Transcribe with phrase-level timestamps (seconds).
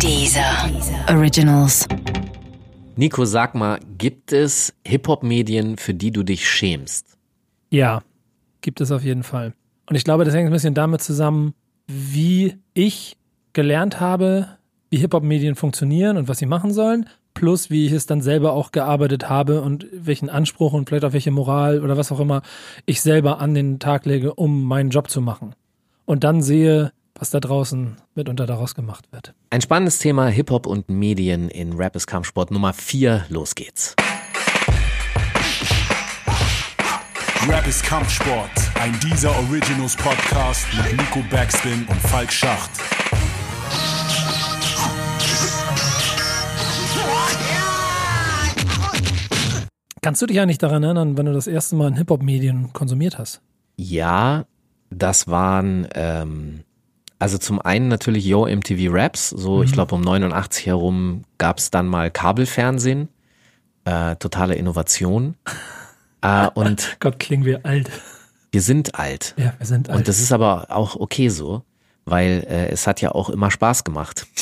[0.00, 0.70] Dieser
[1.08, 1.86] Originals.
[2.96, 7.16] Nico, sag mal, gibt es Hip-Hop-Medien, für die du dich schämst?
[7.70, 8.02] Ja,
[8.60, 9.54] gibt es auf jeden Fall.
[9.88, 11.54] Und ich glaube, das hängt ein bisschen damit zusammen,
[11.86, 13.16] wie ich
[13.52, 14.48] gelernt habe,
[14.90, 18.72] wie Hip-Hop-Medien funktionieren und was sie machen sollen, plus wie ich es dann selber auch
[18.72, 22.42] gearbeitet habe und welchen Anspruch und vielleicht auch welche Moral oder was auch immer
[22.86, 25.54] ich selber an den Tag lege, um meinen Job zu machen.
[26.04, 29.34] Und dann sehe, was da draußen mitunter daraus gemacht wird.
[29.50, 33.26] Ein spannendes Thema Hip-Hop und Medien in Rap ist Kampfsport Nummer 4.
[33.28, 33.94] Los geht's.
[37.48, 38.50] Rap ist Kampfsport,
[38.80, 42.70] ein dieser Originals Podcast mit Nico Backspin und Falk Schacht.
[50.00, 53.40] Kannst du dich eigentlich daran erinnern, wenn du das erste Mal in Hip-Hop-Medien konsumiert hast?
[53.76, 54.44] Ja,
[54.90, 56.64] das waren ähm,
[57.18, 61.70] also zum einen natürlich Yo MTV Raps, so ich glaube um 89 herum gab es
[61.70, 63.08] dann mal Kabelfernsehen,
[63.84, 65.36] äh, totale Innovation.
[66.22, 67.90] äh, und Gott, klingen wir alt.
[68.50, 69.34] wir sind alt.
[69.36, 69.98] Ja, wir sind alt.
[69.98, 71.62] Und das ist aber auch okay so,
[72.04, 74.26] weil äh, es hat ja auch immer Spaß gemacht.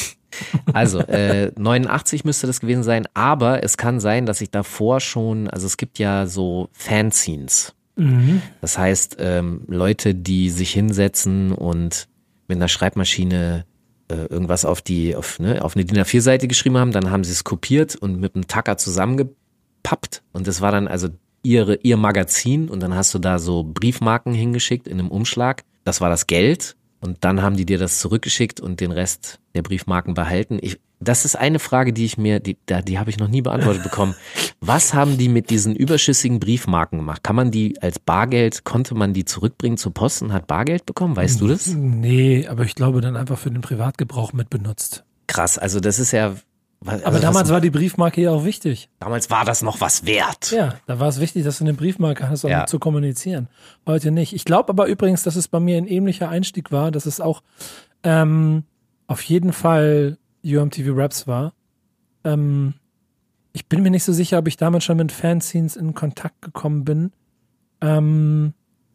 [0.72, 5.46] Also, äh, 89 müsste das gewesen sein, aber es kann sein, dass ich davor schon,
[5.48, 7.74] also es gibt ja so Fanzines.
[7.96, 8.40] mhm.
[8.62, 12.08] Das heißt, ähm, Leute, die sich hinsetzen und
[12.48, 13.64] mit einer Schreibmaschine
[14.08, 17.32] äh, irgendwas auf die, auf, ne, auf eine DIN A4-Seite geschrieben haben, dann haben sie
[17.32, 21.08] es kopiert und mit einem Tacker zusammengepappt und das war dann also
[21.42, 25.62] ihre, ihr Magazin und dann hast du da so Briefmarken hingeschickt in einem Umschlag.
[25.84, 29.62] Das war das Geld und dann haben die dir das zurückgeschickt und den Rest der
[29.62, 30.58] Briefmarken behalten.
[30.60, 33.82] Ich, das ist eine Frage, die ich mir, die, die habe ich noch nie beantwortet
[33.82, 34.14] bekommen.
[34.60, 37.22] Was haben die mit diesen überschüssigen Briefmarken gemacht?
[37.22, 41.16] Kann man die als Bargeld, konnte man die zurückbringen zur Post und hat Bargeld bekommen?
[41.16, 41.66] Weißt du das?
[41.66, 45.04] Nee, aber ich glaube dann einfach für den Privatgebrauch mit benutzt.
[45.26, 46.34] Krass, also das ist ja.
[46.80, 48.88] was- Aber also damals was, war die Briefmarke ja auch wichtig.
[48.98, 50.50] damals war das noch was wert.
[50.52, 52.66] Ja, da war es wichtig, dass du eine Briefmarke hast, um Ja.
[52.66, 53.48] zu kommunizieren.
[53.86, 54.32] Heute nicht.
[54.34, 57.42] Ich glaube aber übrigens, dass es bei mir ein ähnlicher Einstieg war, dass es auch
[58.02, 58.64] ähm,
[59.06, 61.52] auf jeden Fall UMTV Raps war.
[62.24, 62.74] Ähm,
[63.52, 66.84] ich bin mir nicht so sicher, ob ich damals schon mit Fanzines in Kontakt gekommen
[66.84, 67.12] bin.
[67.80, 68.54] Ähm,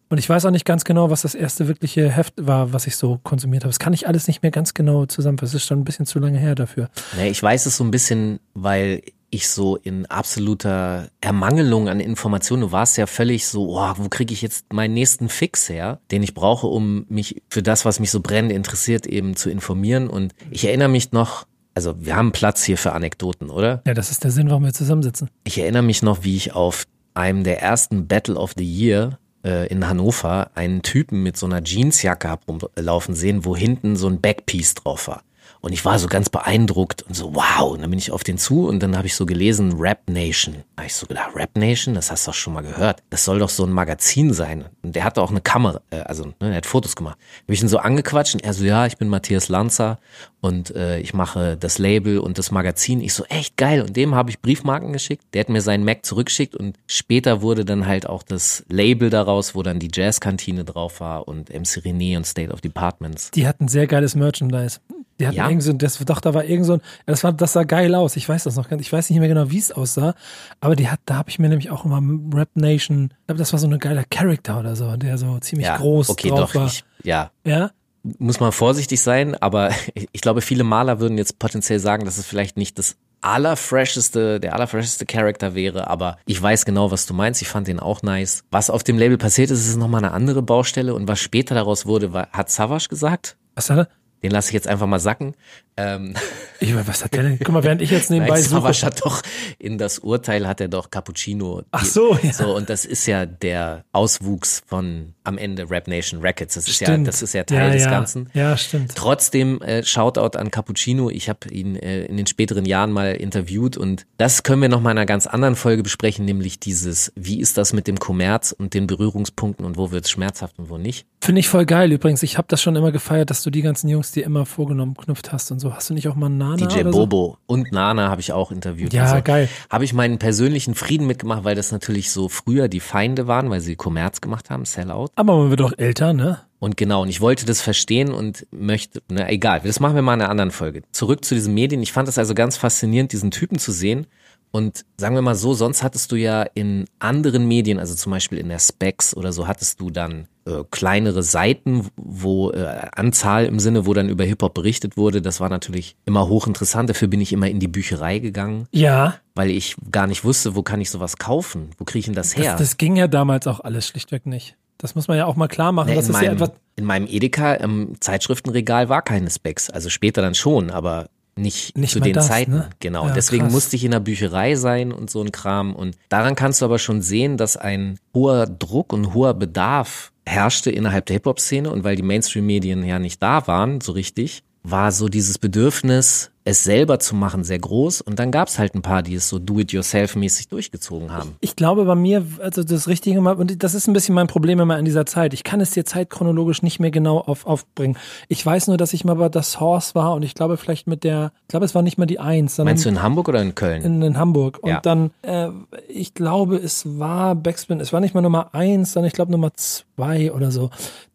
[0.09, 2.95] und ich weiß auch nicht ganz genau, was das erste wirkliche Heft war, was ich
[2.95, 3.69] so konsumiert habe.
[3.69, 5.53] Das kann ich alles nicht mehr ganz genau zusammenfassen.
[5.53, 6.89] Das ist schon ein bisschen zu lange her dafür.
[7.17, 12.61] Nee, ich weiß es so ein bisschen, weil ich so in absoluter Ermangelung an Informationen,
[12.61, 16.23] du warst ja völlig so, oh, wo kriege ich jetzt meinen nächsten Fix her, den
[16.23, 20.09] ich brauche, um mich für das, was mich so brennend interessiert, eben zu informieren.
[20.09, 21.45] Und ich erinnere mich noch,
[21.75, 23.81] also wir haben Platz hier für Anekdoten, oder?
[23.85, 25.29] Ja, das ist der Sinn, warum wir zusammensitzen.
[25.44, 29.67] Ich erinnere mich noch, wie ich auf einem der ersten Battle of the Year äh,
[29.67, 34.21] in Hannover einen Typen mit so einer Jeansjacke hab rumlaufen sehen, wo hinten so ein
[34.21, 35.23] Backpiece drauf war.
[35.62, 37.72] Und ich war so ganz beeindruckt und so, wow.
[37.72, 40.56] Und dann bin ich auf den zu und dann habe ich so gelesen, Rap Nation.
[40.75, 43.03] Da hab ich so gedacht, Rap Nation, das hast du doch schon mal gehört.
[43.09, 44.66] Das soll doch so ein Magazin sein.
[44.84, 47.18] Und der hatte auch eine Kamera, äh, also ne, er hat Fotos gemacht.
[47.44, 50.00] Hab ich ihn so angequatscht und er so, ja, ich bin Matthias Lanzer
[50.40, 53.01] und äh, ich mache das Label und das Magazin.
[53.01, 53.81] Ich so, echt geil.
[53.81, 55.24] Und dem habe ich Briefmarken geschickt.
[55.34, 59.56] Der hat mir seinen Mac zurückgeschickt und später wurde dann halt auch das Label daraus,
[59.56, 63.31] wo dann die Jazzkantine drauf war und MC René und State of Departments.
[63.31, 64.79] Die hatten sehr geiles Merchandise.
[65.19, 65.50] Die hatten Ja.
[65.50, 68.16] irgend so, das, doch, da war irgend so ein, das war, das sah geil aus.
[68.16, 70.13] Ich weiß das noch ganz, ich weiß nicht mehr genau, wie es aussah,
[70.61, 72.01] aber die hat, da habe ich mir nämlich auch immer
[72.35, 75.67] Rap Nation, ich glaube, das war so ein geiler Charakter oder so, der so ziemlich
[75.67, 76.56] Ja, groß okay, drauf doch.
[76.56, 76.67] war.
[76.67, 77.72] Ich, ja, ja,
[78.19, 79.72] muss man vorsichtig sein, aber
[80.11, 84.53] ich glaube, viele Maler würden jetzt potenziell sagen, dass es vielleicht nicht das allerfresheste, der
[84.53, 87.41] allerfresheste Charakter wäre, aber ich weiß genau, was du meinst.
[87.41, 88.44] Ich fand den auch nice.
[88.51, 91.85] Was auf dem Label passiert ist, ist nochmal eine andere Baustelle und was später daraus
[91.85, 93.38] wurde, war, hat Savage gesagt.
[93.56, 93.88] was hat er?
[94.23, 95.35] Den lasse ich jetzt einfach mal sacken.
[95.77, 96.13] Ähm,
[96.59, 97.39] Ich, weiß, was hat der denn?
[97.39, 98.67] Guck mal, während ich jetzt nebenbei Nein, suche.
[98.67, 99.21] Hat doch
[99.59, 101.63] in das Urteil hat er doch Cappuccino.
[101.71, 102.33] Ach so, ja.
[102.33, 106.55] So, und das ist ja der Auswuchs von am Ende Rap Nation Records.
[106.55, 107.89] Das ist ja, das ist ja Teil ja, des ja.
[107.91, 108.29] Ganzen.
[108.33, 108.95] Ja, stimmt.
[108.95, 111.09] Trotzdem äh, Shoutout an Cappuccino.
[111.09, 114.81] Ich habe ihn äh, in den späteren Jahren mal interviewt und das können wir noch
[114.81, 118.51] mal in einer ganz anderen Folge besprechen, nämlich dieses, wie ist das mit dem Kommerz
[118.57, 121.06] und den Berührungspunkten und wo wird's schmerzhaft und wo nicht.
[121.21, 122.24] Finde ich voll geil übrigens.
[122.24, 125.31] Ich habe das schon immer gefeiert, dass du die ganzen Jungs dir immer vorgenommen knüpft
[125.31, 125.66] hast und so.
[125.71, 126.99] Hast du nicht auch mal einen Nana DJ oder so?
[126.99, 128.93] Bobo und Nana habe ich auch interviewt.
[128.93, 129.49] Ja, geil.
[129.69, 133.61] Habe ich meinen persönlichen Frieden mitgemacht, weil das natürlich so früher die Feinde waren, weil
[133.61, 135.09] sie Kommerz gemacht haben, Sellout.
[135.15, 136.39] Aber man wird auch älter, ne?
[136.59, 140.15] Und genau, und ich wollte das verstehen und möchte, na egal, das machen wir mal
[140.15, 140.81] in einer anderen Folge.
[140.91, 141.83] Zurück zu diesen Medien.
[141.83, 144.07] Ich fand das also ganz faszinierend, diesen Typen zu sehen.
[144.51, 148.39] Und sagen wir mal so, sonst hattest du ja in anderen Medien, also zum Beispiel
[148.39, 152.65] in der Specs oder so, hattest du dann äh, kleinere Seiten, wo äh,
[152.95, 155.21] Anzahl im Sinne, wo dann über Hip-Hop berichtet wurde.
[155.21, 156.89] Das war natürlich immer hochinteressant.
[156.89, 160.63] Dafür bin ich immer in die Bücherei gegangen, Ja, weil ich gar nicht wusste, wo
[160.63, 161.71] kann ich sowas kaufen?
[161.77, 162.53] Wo kriege ich denn das her?
[162.53, 164.55] das, das ging ja damals auch alles schlichtweg nicht.
[164.79, 165.89] Das muss man ja auch mal klar machen.
[165.89, 166.51] Nee, das in, ist ja meinem, etwas.
[166.75, 169.69] in meinem Edeka im Zeitschriftenregal war keine Specs.
[169.69, 172.51] Also später dann schon, aber nicht, Nicht zu den das, Zeiten.
[172.51, 172.69] ne?
[172.79, 173.07] Genau.
[173.07, 173.53] Ja, Deswegen krass.
[173.53, 175.75] musste ich in der Bücherei sein und so ein Kram.
[175.75, 180.69] Und daran kannst du aber schon sehen, dass ein hoher Druck und hoher Bedarf herrschte
[180.71, 181.69] innerhalb der Hip-Hop-Szene.
[181.71, 186.63] Und weil die Mainstream-Medien ja nicht da waren, so richtig, war so dieses Bedürfnis, es
[186.63, 187.99] selber zu machen, sehr groß.
[187.99, 191.35] Und dann gab es halt ein paar, die es so do-it-yourself-mäßig durchgezogen haben.
[191.41, 194.79] Ich glaube bei mir, also das Richtige und das ist ein bisschen mein Problem immer
[194.79, 195.33] in dieser Zeit.
[195.33, 197.97] Ich kann es dir zeitchronologisch nicht mehr genau auf, aufbringen.
[198.29, 201.03] Ich weiß nur, dass ich mal bei The Source war und ich glaube vielleicht mit
[201.03, 203.41] der, ich glaube es war nicht mal die Eins, sondern Meinst du in Hamburg oder
[203.41, 203.81] in Köln?
[203.83, 204.59] in, in Hamburg.
[204.61, 204.79] Und Ja.
[204.79, 205.50] dann, äh,
[205.89, 209.51] ich glaube, es war Backspin, es war nicht mal Nummer eins, sondern ich glaube Nummer
[209.53, 210.69] zwei oder so,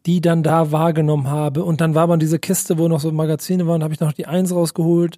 [0.05, 1.63] die dann da wahrgenommen habe.
[1.63, 4.27] Und dann war man diese Kiste, wo noch so Magazine waren, habe ich noch die
[4.27, 5.17] Eins rausgeholt.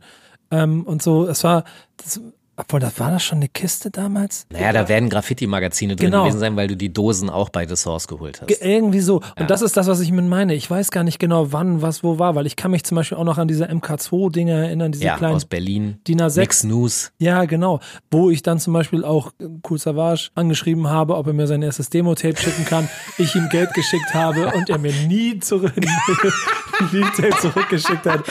[0.51, 1.63] Ähm, und so, es war,
[1.97, 2.19] das,
[2.57, 4.45] obwohl, das war das schon eine Kiste damals?
[4.50, 6.24] Naja, da werden Graffiti-Magazine drin Genau.
[6.24, 8.47] gewesen sein, weil du die Dosen auch bei The Source geholt hast.
[8.47, 9.21] Ge- Irgendwie so.
[9.38, 10.53] Und das ist das, was ich mit meine.
[10.56, 13.18] Ich weiß gar nicht genau, wann, was, wo war, weil ich kann mich zum Beispiel
[13.18, 15.97] auch noch an diese MK2-Dinge erinnern, diese ja, kleinen aus Berlin.
[16.07, 16.39] DIN A6.
[16.39, 17.12] Mix News.
[17.19, 17.81] Ja, genau.
[18.09, 21.62] Wo ich dann zum Beispiel auch äh, Cool Savage angeschrieben habe, ob er mir sein
[21.62, 22.88] erstes Demo-Tape schicken kann.
[23.18, 25.74] ich ihm Geld geschickt habe und er mir nie zurück,
[26.92, 28.24] nie Tape zurückgeschickt hat.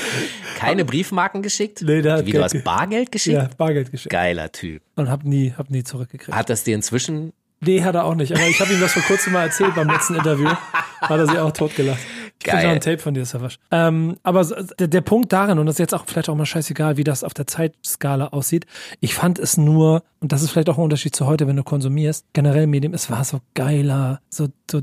[0.59, 1.83] Keine Briefmarken geschickt?
[1.83, 3.37] Nee, der hat Wie, du hast ge- Bargeld geschickt?
[3.37, 4.11] Ja, Bargeld geschickt.
[4.13, 4.83] Geiler Typ.
[4.97, 6.37] Und hab nie, hab nie zurückgekriegt.
[6.37, 8.31] Hat das dir inzwischen Nee, hat er auch nicht.
[8.35, 10.49] Aber ich habe ihm das vor kurzem mal erzählt beim letzten Interview.
[10.49, 11.99] Hat er sich auch totgelacht.
[12.39, 12.67] Ich krieg Geil.
[12.67, 13.59] noch ein Tape von dir, Savasch.
[13.71, 14.45] Ähm, aber
[14.79, 17.25] der, der Punkt darin, und das ist jetzt auch vielleicht auch mal scheißegal, wie das
[17.25, 18.67] auf der Zeitskala aussieht,
[19.01, 21.63] ich fand es nur, und das ist vielleicht auch ein Unterschied zu heute, wenn du
[21.63, 24.83] konsumierst, generell Medien, es war so geiler, so, so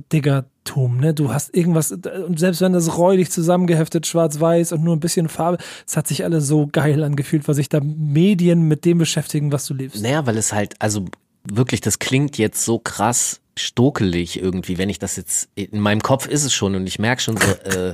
[0.61, 1.13] Diggertum, ne?
[1.13, 5.57] Du hast irgendwas, und selbst wenn das räudig zusammengeheftet, schwarz-weiß und nur ein bisschen Farbe,
[5.85, 9.65] es hat sich alles so geil angefühlt, weil sich da Medien mit dem beschäftigen, was
[9.65, 10.01] du liebst.
[10.01, 11.05] Naja, weil es halt, also
[11.43, 16.27] wirklich, das klingt jetzt so krass stokelig irgendwie, wenn ich das jetzt, in meinem Kopf
[16.27, 17.93] ist es schon und ich merke schon so, äh,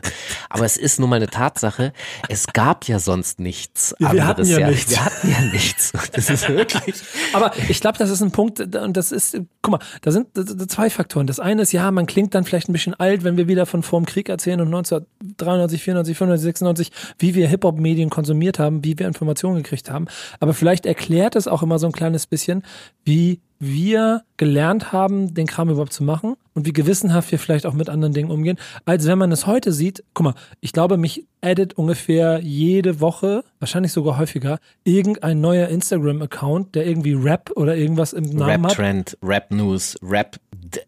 [0.50, 1.94] aber es ist nun mal eine Tatsache,
[2.30, 4.59] es gab ja sonst nichts Ja, wir hatten anderes.
[4.59, 4.92] ja nichts.
[4.92, 5.94] Wir hatten ja nichts.
[6.13, 6.95] Das ist wirklich,
[7.33, 10.27] Aber ich glaube, das ist ein Punkt, und das ist, guck mal, da sind
[10.71, 11.27] zwei Faktoren.
[11.27, 13.83] Das eine ist, ja, man klingt dann vielleicht ein bisschen alt, wenn wir wieder von
[13.83, 18.98] vor dem Krieg erzählen und 1993, 94, 95, 96, wie wir Hip-Hop-Medien konsumiert haben, wie
[18.98, 20.07] wir Informationen gekriegt haben.
[20.39, 22.63] Aber vielleicht erklärt es auch immer so ein kleines bisschen,
[23.03, 27.74] wie wir gelernt haben, den Kram überhaupt zu machen und wie gewissenhaft wir vielleicht auch
[27.74, 30.04] mit anderen Dingen umgehen, als wenn man es heute sieht.
[30.13, 36.75] Guck mal, ich glaube, mich addet ungefähr jede Woche, wahrscheinlich sogar häufiger, irgendein neuer Instagram-Account,
[36.75, 38.71] der irgendwie Rap oder irgendwas im Namen hat.
[38.71, 40.38] Rap-Trend, Rap-News, Rap,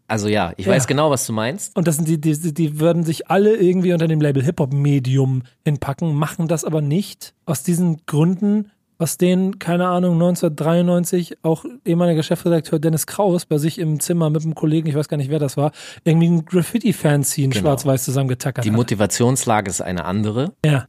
[0.07, 0.73] also ja, ich Ja.
[0.73, 1.75] weiß genau, was du meinst.
[1.75, 6.13] Und das sind die, die, die würden sich alle irgendwie unter dem Label Hip-Hop-Medium hinpacken,
[6.13, 12.79] machen das aber nicht aus diesen Gründen, aus denen, keine Ahnung, 1993 auch ehemaliger Chefredakteur
[12.79, 15.57] Dennis Kraus bei sich im Zimmer mit einem Kollegen, ich weiß gar nicht, wer das
[15.57, 15.71] war,
[16.03, 17.61] irgendwie ein Graffiti-Fanzine Genau.
[17.63, 18.75] schwarz-weiß zusammengetackert Die hat.
[18.75, 20.85] Motivationslage ist eine andere Ja.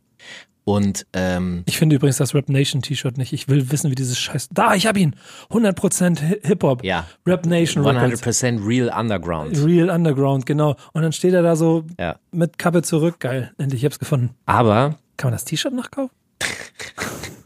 [0.65, 3.33] und ähm, Ich finde übrigens das Rap Nation T-Shirt nicht.
[3.33, 4.49] Ich will wissen, wie dieses Scheiß.
[4.53, 5.15] Da, ich hab ihn.
[5.51, 6.85] 100% Hi- Hip-Hop.
[6.85, 8.23] ja, Rap Nation Records.
[8.25, 9.57] 100% Real Underground.
[9.65, 10.75] Real Underground, genau.
[10.93, 12.17] Und dann steht er da so Ja.
[12.33, 13.21] mit Kappe zurück.
[13.21, 13.53] Geil.
[13.57, 14.31] Endlich, ich hab's gefunden.
[14.47, 16.11] Aber Kann man das T-Shirt nachkaufen?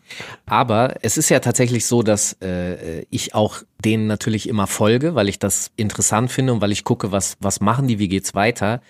[0.46, 5.28] Aber es ist ja tatsächlich so, dass äh, ich auch denen natürlich immer folge, weil
[5.28, 8.80] ich das interessant finde und weil ich gucke, was, was machen die, wie geht's weiter.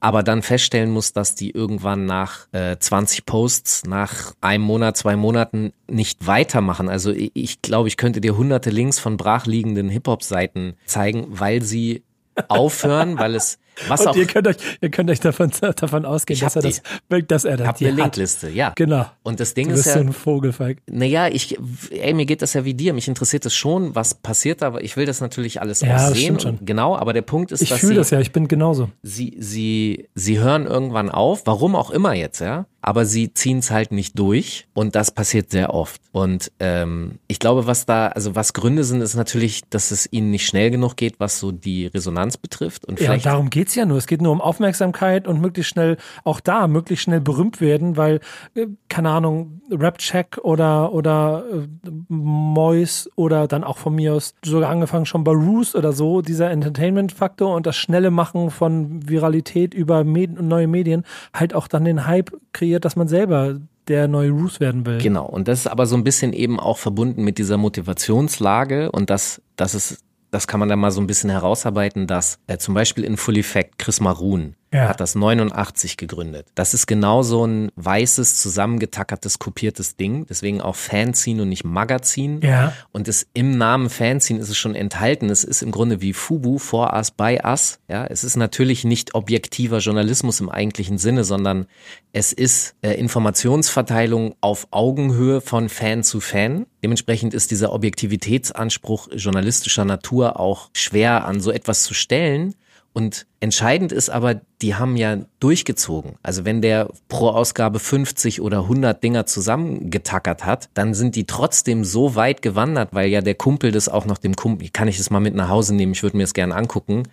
[0.00, 5.16] Aber dann feststellen muss, dass die irgendwann nach äh, 20 Posts, nach einem Monat, zwei
[5.16, 6.88] Monaten nicht weitermachen.
[6.88, 12.02] Also ich, ich glaube, ich könnte dir hunderte Links von brachliegenden Hip-Hop-Seiten zeigen, weil sie
[12.48, 16.40] aufhören, weil es was Und ihr könnt euch, ihr könnt euch davon, davon ausgehen, Ich
[16.42, 16.82] dass er das,
[17.28, 17.96] dass er das eine hat.
[17.96, 18.72] Linkliste, ja.
[18.76, 19.06] Genau.
[19.22, 20.78] Und das Ding Du ist bist ja, so ein Vogelfeig.
[20.90, 21.58] Naja, ich,
[21.90, 22.92] ey, mir geht das ja wie dir.
[22.92, 26.14] Mich interessiert es schon, was passiert da, aber ich will das natürlich alles Ja, auch
[26.14, 26.38] sehen.
[26.38, 26.58] schon.
[26.64, 28.90] Genau, aber der Punkt ist, Ich dass fühle sie, das ja, ich bin genauso.
[29.02, 32.66] sie, sie, sie hören irgendwann auf, warum auch immer jetzt, ja.
[32.84, 36.00] Aber sie ziehen es halt nicht durch und das passiert sehr oft.
[36.10, 40.32] Und ähm, ich glaube, was da, also was Gründe sind, ist natürlich, dass es ihnen
[40.32, 42.84] nicht schnell genug geht, was so die Resonanz betrifft.
[42.84, 43.96] Und Ja, und darum geht's ja nur.
[43.96, 48.18] Es geht nur um Aufmerksamkeit und möglichst schnell, auch da, möglichst schnell berühmt werden, weil,
[48.56, 54.68] äh, keine Ahnung, Rap-Check oder, oder äh, Mois oder dann auch von mir aus sogar
[54.68, 60.02] angefangen schon bei Roos oder so, dieser Entertainment-Faktor und das schnelle Machen von Viralität über
[60.02, 64.58] Med neue Medien halt auch dann den Hype kreiert, dass man selber der neue Roos
[64.58, 64.98] werden will.
[64.98, 69.08] Genau, und das ist aber so ein bisschen eben auch verbunden mit dieser Motivationslage und
[69.08, 70.02] das, das ist
[70.32, 73.38] das kann man dann mal so ein bisschen herausarbeiten, dass äh, zum Beispiel in Full
[73.38, 74.88] Effect Chris Maroon Ja.
[74.88, 76.46] hat das 89 gegründet.
[76.54, 80.26] Das ist genau so ein weißes, zusammengetackertes, kopiertes Ding.
[80.28, 82.40] Deswegen auch Fanzine und nicht Magazin.
[82.42, 82.72] Ja.
[82.90, 85.28] Und es, im Namen Fanzine ist es schon enthalten.
[85.28, 87.80] Es ist im Grunde wie Fubu, for us, by us.
[87.88, 91.66] Ja, es ist natürlich nicht objektiver Journalismus im eigentlichen Sinne, sondern
[92.12, 96.66] es ist äh, Informationsverteilung auf Augenhöhe von Fan zu Fan.
[96.82, 102.54] Dementsprechend ist dieser Objektivitätsanspruch journalistischer Natur auch schwer an so etwas zu stellen.
[102.92, 106.16] Und entscheidend ist aber, die haben ja durchgezogen.
[106.22, 111.84] Also wenn der pro Ausgabe 50 oder 100 Dinger zusammengetackert hat, dann sind die trotzdem
[111.84, 115.10] so weit gewandert, weil ja der Kumpel das auch noch dem Kumpel, kann ich das
[115.10, 117.04] mal mit nach Hause nehmen, ich würde mir das gerne angucken,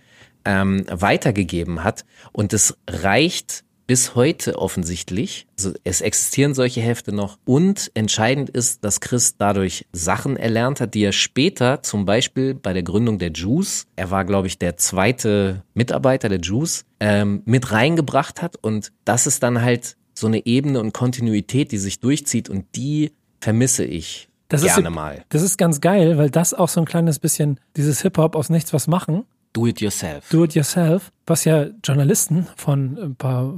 [0.43, 2.03] ähm, weitergegeben hat.
[2.33, 5.48] Und es reicht bis heute offensichtlich.
[5.58, 7.39] Also es existieren solche Hefte noch.
[7.43, 12.72] Und entscheidend ist, dass Chris dadurch Sachen erlernt hat, die er später zum Beispiel bei
[12.72, 17.72] der Gründung der Juice, er war, glaube ich, der zweite Mitarbeiter der Juice, ähm, mit
[17.72, 18.58] reingebracht hat.
[18.58, 22.48] Und das ist dann halt so eine Ebene und Kontinuität, die sich durchzieht.
[22.48, 25.25] Und die vermisse ich Das ist, gerne mal.
[25.29, 28.72] das ist ganz geil, weil das auch so ein kleines bisschen dieses Hip-Hop aus nichts
[28.72, 29.25] was machen,
[29.59, 30.29] Do it yourself.
[30.29, 33.53] do it yourself, was ja Journalisten von ein paar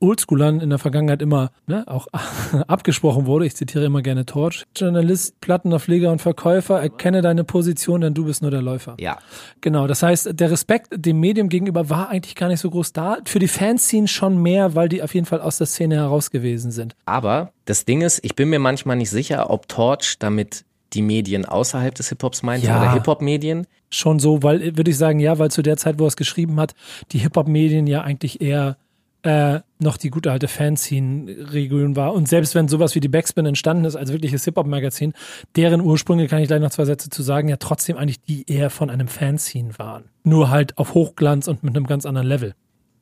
[0.00, 2.06] Oldschoolern in der Vergangenheit immer ne, auch
[2.66, 3.46] abgesprochen wurde.
[3.46, 4.64] Ich zitiere immer gerne Torch.
[4.74, 8.96] Journalist, Plattener Pfleger und Verkäufer, erkenne deine Position, denn du bist nur der Läufer.
[8.98, 9.18] Ja.
[9.60, 13.18] Genau, das heißt, der Respekt dem Medium gegenüber war eigentlich gar nicht so groß da.
[13.24, 16.70] Für die Fanszene schon mehr, weil die auf jeden Fall aus der Szene heraus gewesen
[16.70, 16.96] sind.
[17.04, 21.44] Aber das Ding ist, ich bin mir manchmal nicht sicher, ob Torch damit die Medien
[21.44, 22.80] außerhalb des Hip-Hops meinte Ja.
[22.80, 23.66] oder Hip-Hop-Medien.
[23.90, 26.58] Schon so, weil, würde ich sagen, ja, weil zu der Zeit, wo er es geschrieben
[26.60, 26.74] hat,
[27.12, 28.76] die Hip-Hop-Medien ja eigentlich eher
[29.24, 32.12] äh, noch die gute alte Fanzine-Regeln war.
[32.12, 35.12] Und selbst wenn sowas wie die Backspin entstanden ist als wirkliches Hip-Hop-Magazin,
[35.56, 38.70] deren Ursprünge, kann ich gleich noch zwei Sätze zu sagen, ja trotzdem eigentlich die eher
[38.70, 40.04] von einem Fanzine waren.
[40.24, 42.54] Nur halt auf Hochglanz und mit einem ganz anderen Level.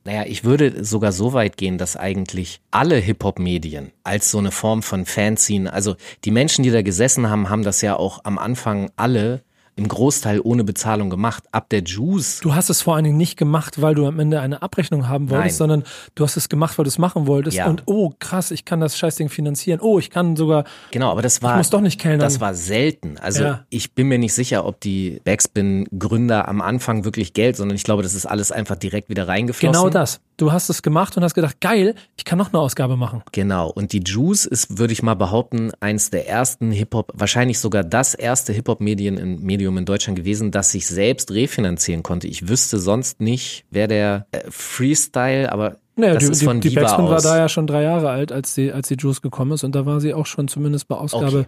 [0.03, 4.81] Naja, ich würde sogar so weit gehen, dass eigentlich alle Hip-Hop-Medien als so eine Form
[4.81, 8.91] von Fanzine, also die Menschen, die da gesessen haben, haben das ja auch am Anfang
[8.95, 9.43] alle
[9.75, 11.43] im Großteil ohne Bezahlung gemacht.
[11.51, 12.39] Ab der Juice.
[12.41, 15.29] Du hast es vor allen Dingen nicht gemacht, weil du am Ende eine Abrechnung haben
[15.29, 15.69] wolltest, Nein.
[15.69, 15.83] sondern
[16.15, 17.57] du hast es gemacht, weil du es machen wolltest.
[17.57, 17.67] Ja.
[17.67, 19.79] Und oh, krass, ich kann das Scheißding finanzieren.
[19.81, 21.51] Oh, ich kann sogar, Genau, aber das war.
[21.53, 22.19] ich muss doch nicht kellnern.
[22.19, 23.17] Das war selten.
[23.19, 23.65] Also Ja.
[23.69, 28.03] ich bin mir nicht sicher, ob die Backspin-Gründer am Anfang wirklich Geld, sondern ich glaube,
[28.03, 29.73] das ist alles einfach direkt wieder reingeflossen.
[29.73, 30.19] Genau das.
[30.37, 33.21] Du hast es gemacht und hast gedacht, geil, ich kann noch eine Ausgabe machen.
[33.31, 33.69] Genau.
[33.69, 38.15] Und die Juice ist, würde ich mal behaupten, eins der ersten Hip-Hop, wahrscheinlich sogar das
[38.15, 42.27] erste Hip-Hop-Medium in, Medium in Deutschland gewesen, das sich selbst refinanzieren konnte.
[42.27, 46.69] Ich wüsste sonst nicht, wer der äh, Freestyle, aber Naja, das die, ist von die,
[46.69, 47.23] die Diva Backspin war aus.
[47.23, 49.63] da ja schon drei Jahre alt, als die, als die Juice gekommen ist.
[49.63, 51.45] Und da war sie auch schon zumindest bei Ausgabe Okay.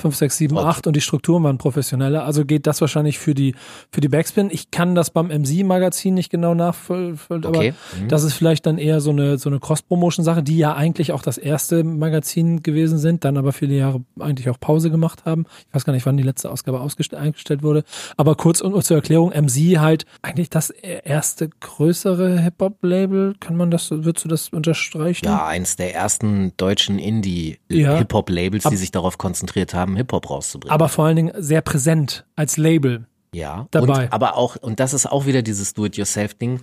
[0.00, 0.66] 5, 6, 7, Okay.
[0.66, 2.24] 8 und die Strukturen waren professioneller.
[2.24, 3.54] Also geht das wahrscheinlich für die,
[3.90, 4.48] für die Backspin.
[4.50, 7.74] Ich kann das beim MC-Magazin nicht genau nachvollziehen, aber Okay.
[8.00, 8.08] Mhm.
[8.08, 11.38] das ist vielleicht dann eher so eine, so eine Cross-Promotion-Sache, die ja eigentlich auch das
[11.38, 15.46] erste Magazin gewesen sind, dann aber viele Jahre eigentlich auch Pause gemacht haben.
[15.68, 17.84] Ich weiß gar nicht, wann die letzte Ausgabe eingestellt wurde.
[18.16, 23.34] Aber kurz und zur Erklärung, MC halt eigentlich das erste größere Hip-Hop-Label.
[23.38, 25.24] Kann man das, würdest du das unterstreichen?
[25.26, 27.04] ja, eins der ersten deutschen Ja.
[27.06, 30.72] Indie-Hip-Hop-Labels, die Ab- sich darauf konzentriert haben, Hip-Hop rauszubringen.
[30.74, 33.06] aber vor allen Dingen sehr präsent als Label.
[33.34, 34.04] Ja, dabei.
[34.04, 36.60] Und, aber auch, und das ist auch wieder dieses Do-it-yourself-Ding.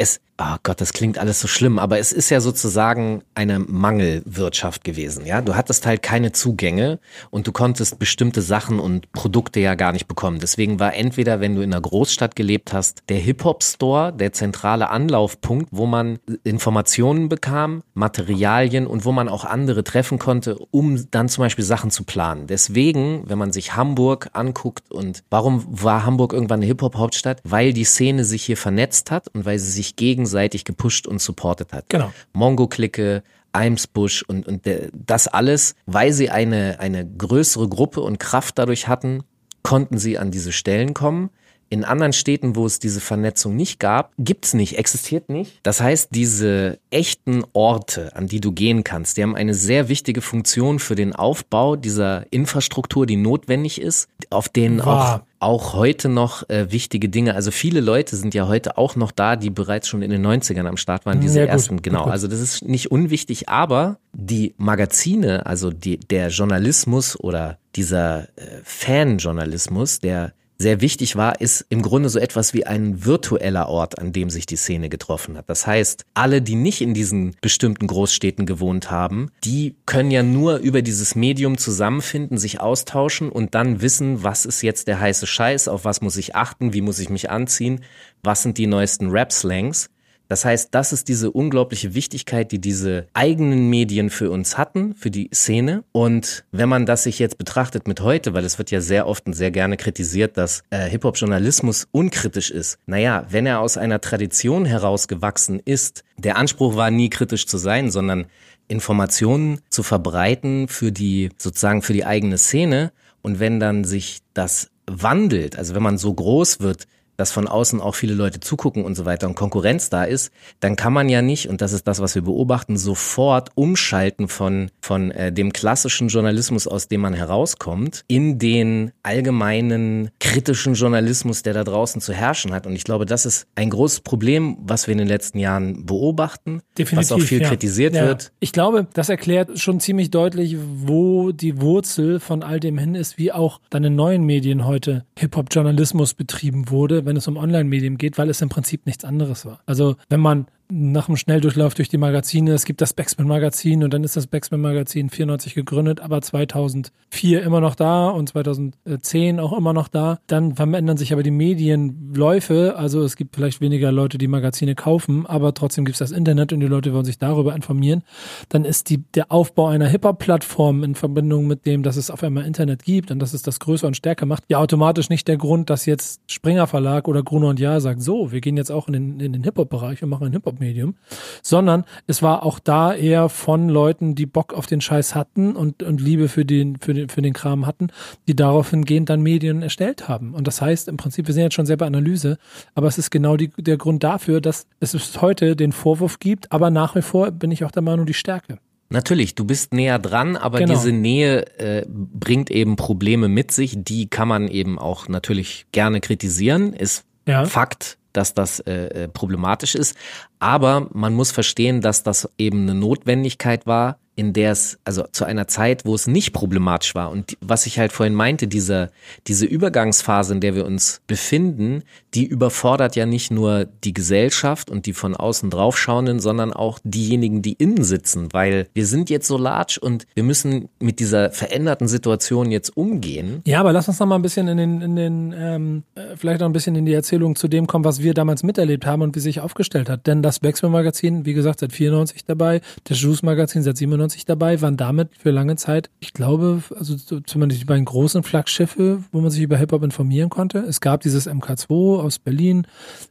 [0.00, 4.84] Es, oh Gott, das klingt alles so schlimm, aber es ist ja sozusagen eine Mangelwirtschaft
[4.84, 5.40] gewesen, ja.
[5.40, 7.00] Du hattest halt keine Zugänge
[7.30, 10.38] und du konntest bestimmte Sachen und Produkte ja gar nicht bekommen.
[10.38, 15.70] Deswegen war entweder, wenn du in einer Großstadt gelebt hast, der Hip-Hop-Store der zentrale Anlaufpunkt,
[15.72, 21.42] wo man Informationen bekam, Materialien und wo man auch andere treffen konnte, um dann zum
[21.42, 22.46] Beispiel Sachen zu planen.
[22.46, 27.40] Deswegen, wenn man sich Hamburg anguckt und warum war Hamburg irgendwann eine Hip-Hop-Hauptstadt?
[27.42, 31.72] Weil die Szene sich hier vernetzt hat und weil sie sich gegenseitig gepusht und supportet
[31.72, 31.86] hat.
[31.88, 32.12] Genau.
[32.32, 38.88] Mongo-Clique, Eimsbusch und, und das alles, weil sie eine, eine größere Gruppe und Kraft dadurch
[38.88, 39.22] hatten,
[39.62, 41.30] konnten sie an diese Stellen kommen.
[41.70, 45.60] In anderen Städten, wo es diese Vernetzung nicht gab, gibt's nicht, existiert nicht.
[45.62, 50.20] Das heißt, diese echten Orte, an die du gehen kannst, die haben eine sehr wichtige
[50.22, 55.26] Funktion für den Aufbau dieser Infrastruktur, die notwendig ist, auf denen auch Wahr.
[55.40, 59.36] auch heute noch äh, wichtige Dinge, also viele Leute sind ja heute auch noch da,
[59.36, 62.04] die bereits schon in den 90ern am Start waren, diese Ja, gut, ersten, genau.
[62.04, 62.12] gut.
[62.12, 68.62] Also das ist nicht unwichtig, aber die Magazine, also die, der Journalismus oder dieser äh,
[68.64, 74.12] Fanjournalismus, der sehr wichtig war, ist im Grunde so etwas wie ein virtueller Ort, an
[74.12, 75.48] dem sich die Szene getroffen hat.
[75.48, 80.56] Das heißt, alle, die nicht in diesen bestimmten Großstädten gewohnt haben, die können ja nur
[80.56, 85.68] über dieses Medium zusammenfinden, sich austauschen und dann wissen, was ist jetzt der heiße Scheiß,
[85.68, 87.84] auf was muss ich achten, wie muss ich mich anziehen,
[88.24, 89.90] was sind die neuesten Rap-Slangs.
[90.28, 95.10] Das heißt, das ist diese unglaubliche Wichtigkeit, die diese eigenen Medien für uns hatten, für
[95.10, 95.84] die Szene.
[95.92, 99.26] Und wenn man das sich jetzt betrachtet mit heute, weil es wird ja sehr oft
[99.26, 102.78] und sehr gerne kritisiert, dass äh, Hip-Hop-Journalismus unkritisch ist.
[102.84, 107.90] Naja, wenn er aus einer Tradition herausgewachsen ist, der Anspruch war nie kritisch zu sein,
[107.90, 108.26] sondern
[108.68, 112.92] Informationen zu verbreiten für die, sozusagen für die eigene Szene.
[113.22, 116.86] Und wenn dann sich das wandelt, also wenn man so groß wird,
[117.18, 120.76] dass von außen auch viele Leute zugucken und so weiter und Konkurrenz da ist, dann
[120.76, 125.10] kann man ja nicht, und das ist das, was wir beobachten, sofort umschalten von, von
[125.10, 131.64] äh, dem klassischen Journalismus, aus dem man herauskommt, in den allgemeinen kritischen Journalismus, der da
[131.64, 132.68] draußen zu herrschen hat.
[132.68, 136.62] Und ich glaube, das ist ein großes Problem, was wir in den letzten Jahren beobachten,
[136.78, 137.48] Definitiv, was auch viel ja.
[137.48, 138.06] kritisiert ja.
[138.06, 138.30] wird.
[138.38, 143.18] Ich glaube, das erklärt schon ziemlich deutlich, wo die Wurzel von all dem hin ist,
[143.18, 148.18] wie auch dann in neuen Medien heute Hip-Hop-Journalismus betrieben wurde, wenn es um Online-Medien geht,
[148.18, 149.60] weil es im Prinzip nichts anderes war.
[149.66, 152.52] Also wenn man nach dem Schnelldurchlauf durch die Magazine.
[152.52, 157.74] Es gibt das Backspin-Magazin und dann ist das Backspin-Magazin 94 gegründet, aber 2004 immer noch
[157.74, 160.18] da und 2010 auch immer noch da.
[160.26, 162.74] Dann verändern sich aber die Medienläufe.
[162.76, 166.52] Also es gibt vielleicht weniger Leute, die Magazine kaufen, aber trotzdem gibt es das Internet
[166.52, 168.02] und die Leute wollen sich darüber informieren.
[168.50, 172.44] Dann ist die, der Aufbau einer Hip-Hop-Plattform in Verbindung mit dem, dass es auf einmal
[172.44, 175.70] Internet gibt und dass es das größer und stärker macht, ja automatisch nicht der Grund,
[175.70, 178.92] dass jetzt Springer Verlag oder Gruner und Jahr sagt, so, wir gehen jetzt auch in
[178.92, 180.94] den, in den Hip-Hop-Bereich und machen einen Hip-Hop Medium,
[181.42, 185.82] sondern es war auch da eher von Leuten, die Bock auf den Scheiß hatten und,
[185.82, 187.88] und Liebe für den, für den, für den Kram hatten,
[188.26, 190.34] die daraufhin gehend dann Medien erstellt haben.
[190.34, 192.38] Und das heißt im Prinzip, wir sind jetzt schon sehr bei Analyse,
[192.74, 196.70] aber es ist genau die, der Grund dafür, dass es heute den Vorwurf gibt, aber
[196.70, 198.58] nach wie vor bin ich auch der Meinung, die Stärke.
[198.90, 200.72] Natürlich, du bist näher dran, aber Genau.
[200.72, 206.00] diese Nähe äh, bringt eben Probleme mit sich, die kann man eben auch natürlich gerne
[206.00, 207.44] kritisieren, ist Ja.
[207.44, 209.94] Fakt, dass das äh, äh, problematisch ist,
[210.38, 215.24] aber man muss verstehen, dass das eben eine Notwendigkeit war, in der es, also zu
[215.24, 217.12] einer Zeit, wo es nicht problematisch war.
[217.12, 218.90] Und was ich halt vorhin meinte, diese,
[219.28, 221.84] diese Übergangsphase, in der wir uns befinden,
[222.14, 227.42] die überfordert ja nicht nur die Gesellschaft und die von außen draufschauenden, sondern auch diejenigen,
[227.42, 231.86] die innen sitzen, weil wir sind jetzt so large und wir müssen mit dieser veränderten
[231.86, 233.42] Situation jetzt umgehen.
[233.46, 236.40] Ja, aber lass uns noch mal ein bisschen in den, in den ähm, äh, vielleicht
[236.40, 239.14] noch ein bisschen in die Erzählung zu dem kommen, was wir damals miterlebt haben und
[239.14, 240.08] wie sich aufgestellt hat.
[240.08, 245.16] Denn das Backspin-Magazin, wie gesagt, seit 94 dabei, das Juice-Magazin seit 97 dabei, waren damit
[245.16, 249.42] für lange Zeit, ich glaube, also so zumindest die beiden großen Flaggschiffe, wo man sich
[249.42, 250.58] über Hip-Hop informieren konnte.
[250.58, 252.66] Es gab dieses MK2 aus Berlin.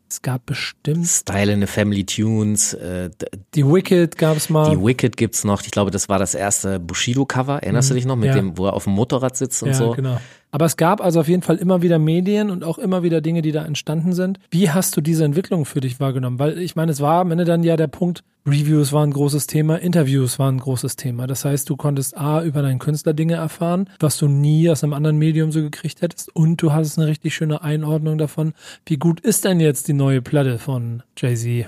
[0.10, 3.10] Es gab bestimmt Style in the Family Tunes, äh,
[3.56, 4.70] die Wicked gab es mal.
[4.70, 5.62] Die Wicked gibt's noch.
[5.64, 7.62] Ich glaube, das war das erste Bushido-Cover.
[7.62, 8.36] Erinnerst du dich noch mit Mhm.
[8.36, 8.42] ja.
[8.42, 9.92] dem, wo er auf dem Motorrad sitzt und ja, so?
[9.92, 10.18] genau.
[10.52, 13.42] Aber es gab also auf jeden Fall immer wieder Medien und auch immer wieder Dinge,
[13.42, 14.40] die da entstanden sind.
[14.50, 16.40] Wie hast du diese Entwicklung für dich wahrgenommen?
[16.40, 19.46] Weil ich meine, es war am Ende dann ja der Punkt, Reviews waren ein großes
[19.48, 21.28] Thema, Interviews waren ein großes Thema.
[21.28, 24.94] Das heißt, du konntest A, über deinen Künstler Dinge erfahren, was du nie aus einem
[24.94, 26.34] anderen Medium so gekriegt hättest.
[26.34, 28.54] Und du hattest eine richtig schöne Einordnung davon,
[28.86, 31.68] wie gut ist denn jetzt die neue Platte von Jay-Z?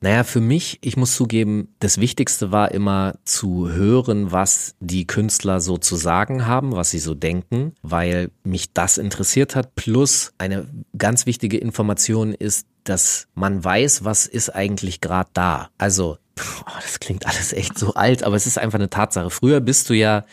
[0.00, 5.60] Naja, für mich, ich muss zugeben, das Wichtigste war immer zu hören, was die Künstler
[5.60, 9.76] so zu sagen haben, was sie so denken, weil mich das interessiert hat.
[9.76, 10.66] Plus eine
[10.98, 15.70] ganz wichtige Information ist, dass man weiß, was ist eigentlich gerade da.
[15.78, 19.30] Also, oh, das klingt alles echt so alt, aber es ist einfach eine Tatsache.
[19.30, 20.24] Früher bist du ja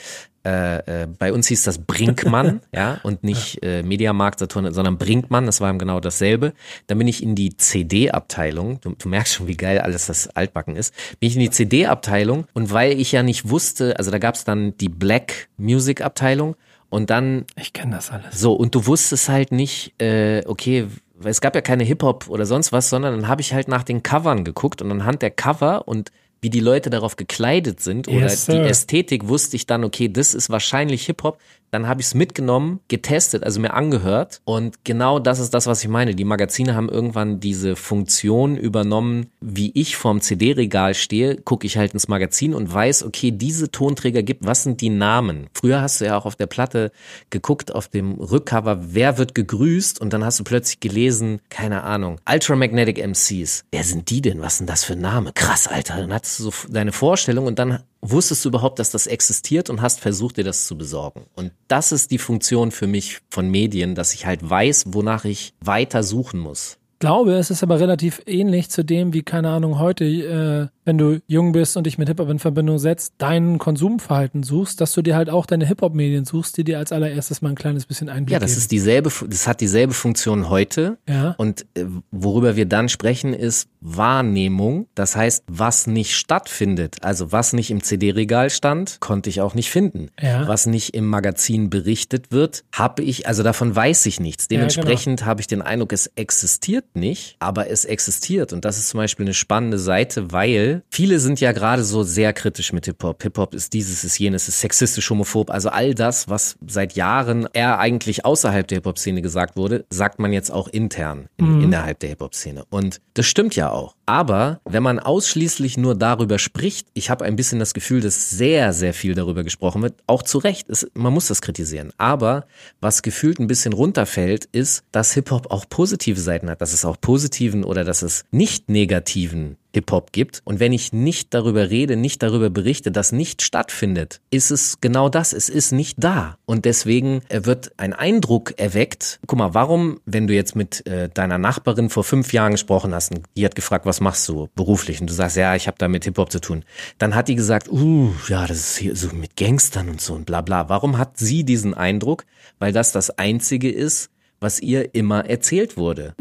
[0.46, 5.46] äh, äh, bei uns hieß das Brinkmann, ja, und nicht äh, Mediamarkt, Saturn, sondern Brinkmann,
[5.46, 6.54] das war eben genau dasselbe.
[6.88, 10.78] Dann bin ich in die CD-Abteilung, du, du merkst schon, wie geil alles das altbacken
[10.78, 14.46] ist, bin ich in die CD-Abteilung und weil ich ja nicht wusste, also da gab's
[14.46, 16.56] dann die Black Music Abteilung
[16.90, 18.40] und dann Ich kenne das alles.
[18.40, 20.88] so, und du wusstest halt nicht, äh, okay,
[21.24, 24.04] es gab ja keine Hip-Hop oder sonst was, sondern dann habe ich halt nach den
[24.04, 28.46] Covern geguckt und anhand der Cover und wie die Leute darauf gekleidet sind oder Yes,
[28.46, 28.58] die.
[28.58, 31.40] Ästhetik wusste ich dann, okay, das ist wahrscheinlich Hip-Hop.
[31.72, 34.42] Dann habe ich es mitgenommen, getestet, also mir angehört.
[34.46, 36.16] Und genau das ist das, was ich meine.
[36.16, 41.94] Die Magazine haben irgendwann diese Funktion übernommen, wie ich vorm CD-Regal stehe, gucke ich halt
[41.94, 45.48] ins Magazin und weiß, okay, diese Tonträger gibt, was sind die Namen?
[45.54, 46.92] Früher hast du ja auch auf der Platte
[47.30, 50.02] geguckt, auf dem Rückcover, wer wird gegrüßt?
[50.02, 53.66] Und dann hast du plötzlich gelesen, keine Ahnung, Ultramagnetic MCs.
[53.72, 54.42] Wer sind die denn?
[54.42, 55.32] Was sind das für Name?
[55.34, 55.98] Krass, Alter.
[55.98, 59.82] Dann hattest du so deine Vorstellung und dann wusstest du überhaupt, dass das existiert und
[59.82, 61.26] hast versucht, dir das zu besorgen.
[61.36, 65.54] Und das ist die Funktion für mich von Medien, dass ich halt weiß, wonach ich
[65.62, 70.06] weiter suchen muss glaube, es ist aber relativ ähnlich zu dem, wie, keine Ahnung, heute,
[70.06, 74.82] äh, wenn du jung bist und dich mit Hip-Hop in Verbindung setzt, dein Konsumverhalten suchst,
[74.82, 77.86] dass du dir halt auch deine Hip-Hop-Medien suchst, die dir als allererstes mal ein kleines
[77.86, 78.58] bisschen Einblick Ja, das geben.
[78.62, 80.98] ist dieselbe, das hat dieselbe Funktion heute.
[81.08, 81.36] Ja.
[81.38, 84.88] Und äh, worüber wir dann sprechen, ist Wahrnehmung.
[84.96, 89.70] Das heißt, was nicht stattfindet, also was nicht im CD-Regal stand, konnte ich auch nicht
[89.70, 90.10] finden.
[90.20, 90.48] Ja.
[90.48, 94.48] Was nicht im Magazin berichtet wird, habe ich, also davon weiß ich nichts.
[94.48, 94.62] genau.
[94.62, 98.54] Dementsprechend habe ich den Eindruck, es existiert nicht, aber es existiert.
[98.54, 102.34] Und das ist zum Beispiel eine spannende Seite, weil viele sind ja gerade so sehr
[102.34, 103.22] kritisch mit Hip-Hop.
[103.24, 105.50] Hip-Hop ist dieses, ist jenes, ist sexistisch, homophob.
[105.50, 110.34] Also all das, was seit Jahren eher eigentlich außerhalb der Hip-Hop-Szene gesagt wurde, sagt man
[110.34, 112.66] jetzt auch intern in, innerhalb der Hip-Hop-Szene.
[112.70, 113.96] Und das stimmt ja auch.
[114.06, 118.74] Aber wenn man ausschließlich nur darüber spricht, ich habe ein bisschen das Gefühl, dass sehr,
[118.74, 120.68] sehr viel darüber gesprochen wird, auch zu Recht.
[120.68, 121.92] Es, man muss das kritisieren.
[121.98, 122.48] Aber
[122.82, 127.00] was gefühlt ein bisschen runterfällt, ist, dass Hip-Hop auch positive Seiten hat, dass es auch
[127.00, 130.42] positiven oder dass es nicht negativen Hip-Hop gibt.
[130.46, 135.10] Und wenn ich nicht darüber rede, nicht darüber berichte, das nicht stattfindet, ist es genau
[135.10, 135.34] das.
[135.34, 136.38] Es ist nicht da.
[136.46, 139.20] Und deswegen äh, wird ein Eindruck erweckt.
[139.28, 143.12] Guck mal, warum, wenn du jetzt mit äh, deiner Nachbarin vor fünf Jahren gesprochen hast
[143.12, 145.02] und die hat gefragt, was machst du beruflich?
[145.02, 146.64] Und du sagst, ja, ich habe da mit Hip-Hop zu tun.
[146.98, 150.26] Dann hat die gesagt, uh, ja, das ist hier so mit Gangstern und so und
[150.26, 150.70] bla bla.
[150.70, 152.26] Warum hat sie diesen Eindruck?
[152.58, 156.14] Weil das das Einzige ist, was ihr immer erzählt wurde.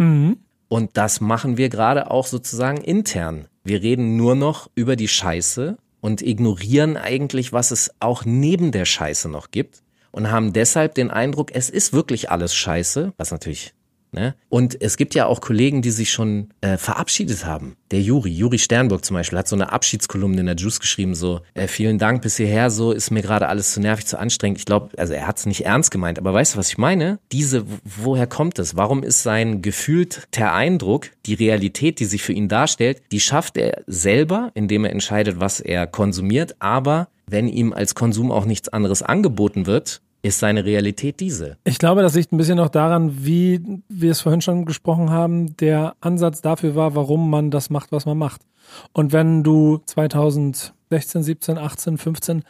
[0.69, 3.49] Und das machen wir gerade auch sozusagen intern.
[3.65, 8.85] Wir reden nur noch über die Scheiße und ignorieren eigentlich, was es auch neben der
[8.85, 13.75] Scheiße noch gibt und haben deshalb den Eindruck, es ist wirklich alles Scheiße, was natürlich
[14.13, 14.35] Ne?
[14.49, 17.77] Und es gibt ja auch Kollegen, die sich schon äh, verabschiedet haben.
[17.91, 21.41] Der Juri, Juri Sternburg zum Beispiel, hat so eine Abschiedskolumne in der Juice geschrieben, so,
[21.55, 24.59] äh, vielen Dank bis hierher, so ist mir gerade alles zu nervig, zu anstrengend.
[24.59, 27.19] Ich glaube, also er hat es nicht ernst gemeint, aber weißt du, was ich meine?
[27.33, 28.77] Diese, woher kommt es?
[28.77, 33.83] Warum ist sein gefühlter Eindruck, die Realität, die sich für ihn darstellt, die schafft er
[33.87, 39.03] selber, indem er entscheidet, was er konsumiert, aber wenn ihm als Konsum auch nichts anderes
[39.03, 41.57] angeboten wird, ist seine Realität diese.
[41.65, 45.57] Ich glaube, das liegt ein bisschen auch daran, wie wir es vorhin schon gesprochen haben,
[45.57, 48.43] der Ansatz dafür war, warum man das macht, was man macht.
[48.93, 52.43] Und wenn du 2016, 17, 18, 15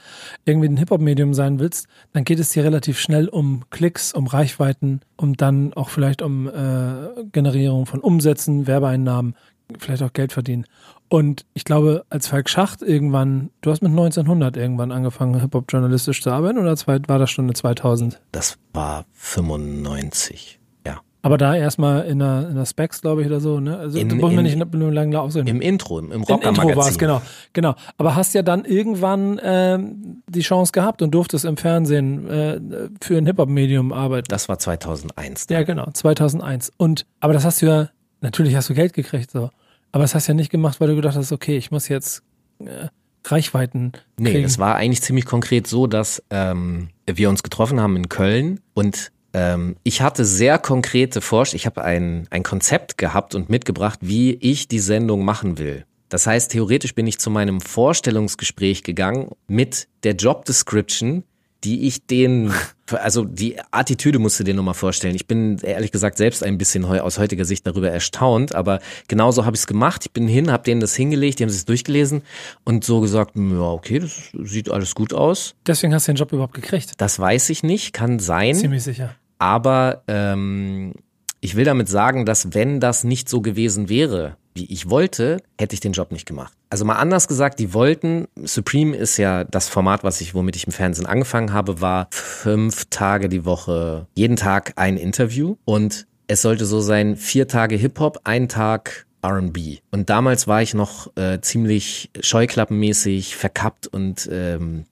[0.44, 5.00] irgendwie ein Hip-Hop-Medium sein willst, dann geht es dir relativ schnell um Klicks, um Reichweiten,
[5.16, 9.34] um dann auch vielleicht um äh, Generierung von Umsätzen, Werbeeinnahmen,
[9.78, 10.64] vielleicht auch Geld verdienen.
[11.10, 16.22] Und ich glaube, als Falk Schacht irgendwann, du hast mit 1900 irgendwann angefangen, Hip-Hop journalistisch
[16.22, 18.20] zu arbeiten oder war das schon eine 2000?
[18.32, 20.58] Das war 95.
[20.86, 21.00] Ja.
[21.22, 23.78] Aber da erstmal in der, in der Specs, glaube ich, oder so, ne?
[23.78, 25.46] Also, In- da brauchen wir in- nicht nur lange aussehen.
[25.46, 27.74] Im Intro, im, im Im Intro war es, genau, genau.
[27.96, 32.60] Aber hast ja dann irgendwann ähm, die Chance gehabt und durftest im Fernsehen äh,
[33.00, 34.26] für ein Hip-Hop-Medium arbeiten.
[34.28, 35.46] Das war 2001.
[35.50, 36.72] Ja, genau, 2001.
[36.76, 37.88] Und, aber das hast du ja,
[38.20, 39.50] natürlich hast du Geld gekriegt, so.
[39.92, 42.22] Aber das hast du ja nicht gemacht, weil du gedacht hast, okay, ich muss jetzt
[42.60, 42.88] äh,
[43.24, 44.44] Reichweiten Nee, kriegen.
[44.44, 49.10] es war eigentlich ziemlich konkret so, dass ähm, wir uns getroffen haben in Köln und
[49.34, 51.60] ähm, ich hatte sehr konkrete Vorstellungen.
[51.60, 55.84] Ich habe ein, ein Konzept gehabt und mitgebracht, wie ich die Sendung machen will.
[56.08, 61.24] Das heißt, theoretisch bin ich zu meinem Vorstellungsgespräch gegangen mit der Job Description,
[61.64, 62.52] die ich den,
[62.92, 65.14] also die Attitüde musst du dir nochmal vorstellen.
[65.14, 69.56] Ich bin ehrlich gesagt selbst ein bisschen aus heutiger Sicht darüber erstaunt, aber genauso habe
[69.56, 70.06] ich es gemacht.
[70.06, 72.22] Ich bin hin, habe denen das hingelegt, die haben es durchgelesen
[72.64, 75.54] und so gesagt, ja, okay, das sieht alles gut aus.
[75.66, 76.92] Deswegen hast du den Job überhaupt gekriegt.
[76.98, 78.54] Das weiß ich nicht, kann sein.
[78.54, 79.14] Ziemlich sicher.
[79.38, 80.94] Aber ähm,
[81.40, 85.74] ich will damit sagen, dass wenn das nicht so gewesen wäre, wie ich wollte, hätte
[85.74, 86.52] ich den Job nicht gemacht.
[86.68, 90.66] Also mal anders gesagt, die wollten, Supreme ist ja das Format, was ich, womit ich
[90.66, 96.42] im Fernsehen angefangen habe, war fünf Tage die Woche, jeden Tag ein Interview und es
[96.42, 99.78] sollte so sein, vier Tage Hip-Hop, ein Tag R&B.
[99.90, 104.84] Und damals war ich noch äh, ziemlich scheuklappenmäßig verkappt und ähm,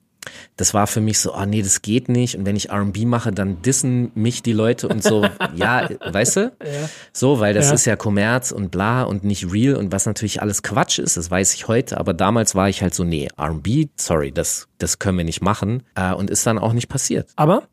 [0.55, 2.35] das war für mich so, oh nee, das geht nicht.
[2.37, 5.23] Und wenn ich R&B mache, dann dissen mich die Leute und so,
[5.55, 6.51] ja, weißt du?
[7.13, 7.73] So, weil das Ja.
[7.73, 11.29] ist ja Kommerz und bla und nicht real und was natürlich alles Quatsch ist, das
[11.31, 11.97] weiß ich heute.
[11.99, 15.83] Aber damals war ich halt so, nee, R&B, sorry, das, das können wir nicht machen.
[15.95, 17.29] Äh, und ist dann auch nicht passiert.
[17.35, 17.63] Aber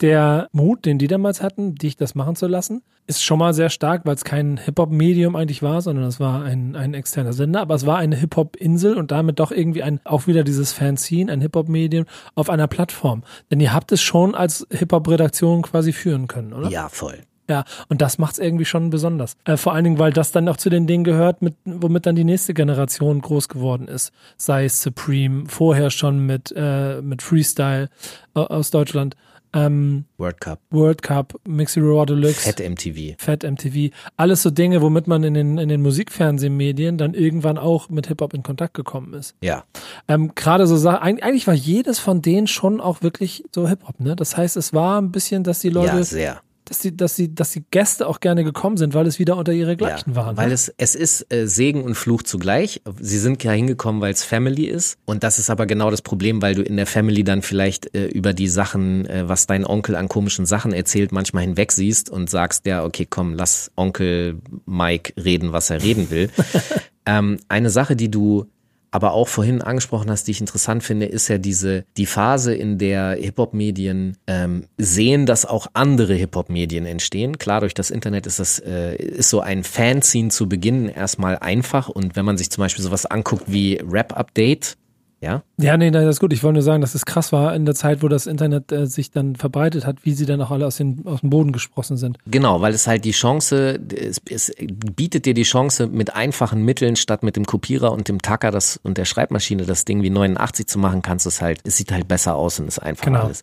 [0.00, 3.70] der Mut, den die damals hatten, dich das machen zu lassen, ist schon mal sehr
[3.70, 7.74] stark, weil es kein Hip-Hop-Medium eigentlich war, sondern es war ein, ein externer Sender, aber
[7.74, 12.06] es war eine Hip-Hop-Insel und damit doch irgendwie ein, auch wieder dieses Fanzine, ein Hip-Hop-Medium
[12.36, 13.24] auf einer Plattform.
[13.50, 16.68] Denn ihr habt es schon als Hip-Hop-Redaktion quasi führen können, oder?
[16.70, 17.18] Ja, voll.
[17.48, 19.36] Ja, und das macht's irgendwie schon besonders.
[19.44, 22.14] Äh, vor allen Dingen, weil das dann auch zu den Dingen gehört, mit, womit dann
[22.14, 24.12] die nächste Generation groß geworden ist.
[24.36, 27.88] Sei es Supreme, vorher schon mit, äh, mit Freestyle
[28.36, 29.16] äh, aus Deutschland.
[29.52, 32.40] Ähm, World Cup, World Cup, Mixi Raw Deluxe.
[32.52, 33.14] Fett MTV.
[33.18, 37.88] Fat MTV, alles so Dinge, womit man in den, in den Musikfernsehmedien dann irgendwann auch
[37.88, 39.34] mit Hip-Hop in Kontakt gekommen ist.
[39.42, 39.64] Ja,
[40.08, 43.98] Ähm, Gerade so Sachen, eig- eigentlich war jedes von denen schon auch wirklich so Hip-Hop,
[44.00, 44.14] ne?
[44.16, 46.40] Das heißt, es war ein bisschen, dass die Leute, ja, sehr.
[46.70, 49.52] Dass die, dass die, dass die Gäste auch gerne gekommen sind, weil es wieder unter
[49.52, 50.36] ihre Gleichen ja, waren.
[50.36, 50.54] Weil ne?
[50.54, 52.80] es, es ist äh, Segen und Fluch zugleich.
[53.00, 54.96] Sie sind ja hingekommen, weil es Family ist.
[55.04, 58.06] Und das ist aber genau das Problem, weil du in der Family dann vielleicht äh,
[58.06, 62.30] über die Sachen, äh, was dein Onkel an komischen Sachen erzählt, manchmal hinweg siehst und
[62.30, 66.30] sagst, ja, okay, komm, lass Onkel Mike reden, was er reden will.
[67.04, 68.46] ähm, eine Sache, die du
[68.90, 72.78] aber auch vorhin angesprochen hast, die ich interessant finde, ist ja diese die Phase, in
[72.78, 77.38] der Hip-Hop-Medien ähm, sehen, dass auch andere Hip-Hop-Medien entstehen.
[77.38, 81.88] Klar, durch das Internet ist das äh, ist so ein Fanzine zu Beginn erstmal einfach
[81.88, 84.76] und wenn man sich zum Beispiel sowas anguckt wie Rap Update,
[85.20, 86.32] ja, Ja, nee, das ist gut.
[86.32, 88.86] Ich wollte nur sagen, dass es krass war in der Zeit, wo das Internet äh,
[88.86, 91.96] sich dann verbreitet hat, wie sie dann auch alle aus, den, aus dem Boden gesprossen
[91.96, 92.18] sind.
[92.26, 94.52] Genau, weil es halt die Chance, es, es
[94.96, 98.78] bietet dir die Chance, mit einfachen Mitteln statt mit dem Kopierer und dem Tacker das,
[98.82, 101.92] und der Schreibmaschine das Ding wie 89 zu machen, kannst du es halt, es sieht
[101.92, 103.24] halt besser aus und ist einfacher Genau.
[103.24, 103.42] alles.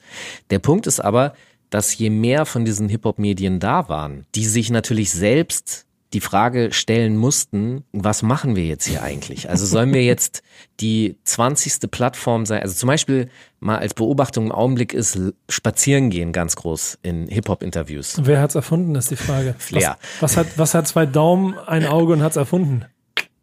[0.49, 1.33] Der Punkt ist aber,
[1.69, 7.17] dass je mehr von diesen Hip-Hop-Medien da waren, die sich natürlich selbst die Frage stellen
[7.17, 9.49] mussten, was machen wir jetzt hier eigentlich?
[9.49, 10.41] Also sollen wir jetzt
[10.79, 11.91] die 20.
[11.91, 12.61] Plattform sein?
[12.61, 18.17] Also zum Beispiel mal als Beobachtung im Augenblick ist Spazieren gehen ganz groß in Hip-Hop-Interviews.
[18.21, 19.55] Wer hat's erfunden, ist die Frage.
[19.59, 19.97] Flair.
[20.19, 22.85] Was, was, hat, was hat zwei Daumen, ein Auge und hat's erfunden?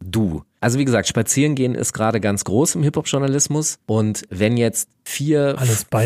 [0.05, 0.43] du.
[0.59, 5.57] Also wie gesagt, spazieren gehen ist gerade ganz groß im Hip-Hop-Journalismus und wenn jetzt vier,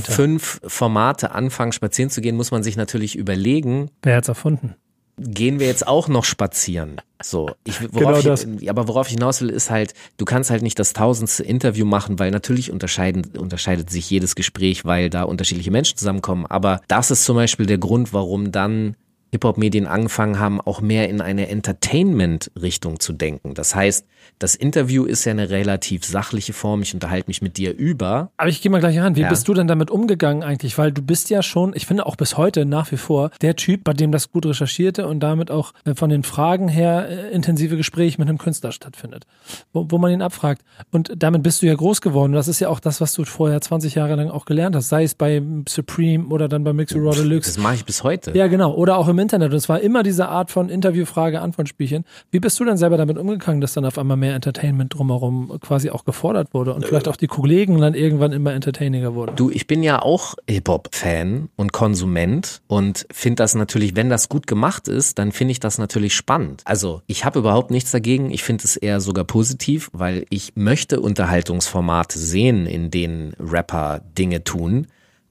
[0.04, 4.76] fünf Formate anfangen spazieren zu gehen, muss man sich natürlich überlegen, Wer hat's erfunden?
[5.20, 7.02] Gehen wir jetzt auch noch spazieren?
[7.22, 8.46] So, ich, Genau worauf das.
[8.46, 11.86] ich, aber worauf ich hinaus will, ist halt, du kannst halt nicht das tausendste Interview
[11.86, 16.46] machen, weil natürlich unterscheiden, unterscheidet sich jedes Gespräch, weil da unterschiedliche Menschen zusammenkommen.
[16.46, 18.96] Aber das ist zum Beispiel der Grund, warum dann
[19.32, 23.54] Hip-Hop-Medien angefangen haben, auch mehr in eine Entertainment-Richtung zu denken.
[23.54, 24.06] Das heißt,
[24.40, 26.82] das Interview ist ja eine relativ sachliche Form.
[26.82, 28.32] Ich unterhalte mich mit dir über.
[28.38, 29.16] Aber ich gehe mal gleich ran.
[29.16, 29.30] Wie Ja.
[29.30, 30.78] bist du denn damit umgegangen eigentlich?
[30.78, 33.84] Weil du bist ja schon, ich finde auch bis heute nach wie vor, der Typ,
[33.84, 37.78] bei dem das gut recherchierte und damit auch äh, von den Fragen her äh, intensive
[37.78, 39.26] Gespräche mit einem Künstler stattfindet,
[39.74, 40.64] wo, wo man ihn abfragt.
[40.92, 42.34] Und damit bist du ja groß geworden.
[42.34, 45.04] Das ist ja auch das, was du vorher 20 Jahre lang auch gelernt hast, sei
[45.04, 47.50] es bei Supreme oder dann bei Mixer Deluxe.
[47.52, 48.32] Das mache ich bis heute.
[48.38, 48.74] Ja, genau.
[48.74, 49.52] Oder auch im Internet.
[49.52, 52.06] Und es war immer diese Art von Interview-Frage-Antwort-Spielchen.
[52.32, 55.90] Wie bist du denn selber damit umgegangen, dass dann auf einmal mehr Entertainment drumherum quasi
[55.90, 59.36] auch gefordert wurde und vielleicht auch die Kollegen dann irgendwann immer entertainiger wurden?
[59.36, 64.48] Du, ich bin ja auch Hip-Hop-Fan und Konsument und finde das natürlich, wenn das gut
[64.48, 66.62] gemacht ist, dann finde ich das natürlich spannend.
[66.66, 68.32] Also ich habe überhaupt nichts dagegen.
[68.32, 74.44] Ich finde es eher sogar positiv, weil ich möchte Unterhaltungsformate sehen, in denen Rapper Dinge
[74.44, 74.88] tun.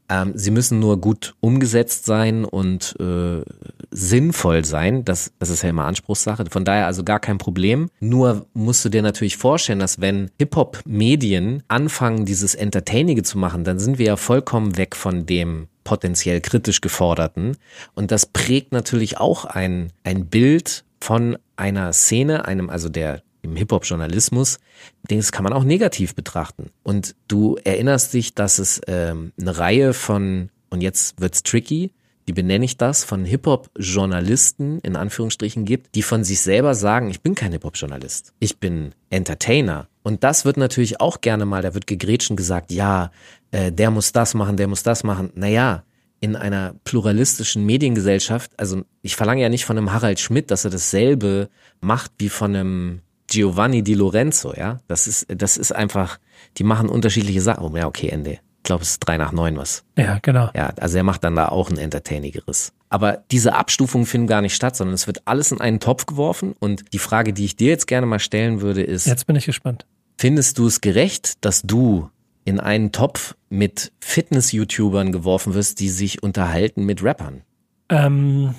[0.09, 3.43] Ähm, sie müssen nur gut umgesetzt sein und äh,
[3.91, 5.05] sinnvoll sein.
[5.05, 6.45] Das, das ist ja immer Anspruchssache.
[6.51, 7.91] Von daher also gar kein Problem.
[8.01, 13.79] Nur musst du dir natürlich vorstellen, dass wenn Hip-Hop-Medien anfangen, dieses Entertainige zu machen, dann
[13.79, 17.57] sind wir ja vollkommen weg von dem potenziell kritisch geforderten.
[17.95, 23.57] Und das prägt natürlich auch ein, ein Bild von einer Szene, einem, also der im
[23.57, 24.59] Hip-Hop-Journalismus,
[25.05, 26.71] das kann man auch negativ betrachten.
[26.83, 31.93] Und du erinnerst dich, dass es ähm, eine Reihe von, und jetzt wird's tricky,
[32.27, 37.23] wie benenne ich das, von Hip-Hop-Journalisten in Anführungsstrichen gibt, die von sich selber sagen, ich
[37.23, 39.89] bin kein Hip-Hop-Journalist, ich bin Entertainer.
[40.03, 43.11] Und das wird natürlich auch gerne mal, da wird gegrätscht und gesagt, ja,
[43.51, 45.31] äh, der muss das machen, der muss das machen.
[45.35, 45.85] Naja,
[46.21, 50.71] in einer pluralistischen Mediengesellschaft, also ich verlange ja nicht von einem Harald Schmidt, dass er
[50.71, 51.49] dasselbe
[51.81, 54.81] macht wie von einem Giovanni Di Lorenzo, ja.
[54.89, 56.19] Das ist, das ist einfach,
[56.57, 57.65] die machen unterschiedliche Sachen.
[57.65, 58.33] Oh, ja, okay, Ende.
[58.33, 59.85] Ich glaube, es ist drei nach neun was.
[59.97, 60.51] Ja, genau.
[60.55, 62.73] Ja, also er macht dann da auch ein entertainigeres.
[62.91, 66.55] Aber diese Abstufungen finden gar nicht statt, sondern es wird alles in einen Topf geworfen.
[66.59, 69.47] Und die Frage, die ich dir jetzt gerne mal stellen würde, ist, Jetzt bin ich
[69.47, 69.87] gespannt.
[70.19, 72.11] findest du es gerecht, dass du
[72.45, 77.43] in einen Topf mit Fitness-YouTubern geworfen wirst, die sich unterhalten mit Rappern?
[77.91, 78.55] Ähm,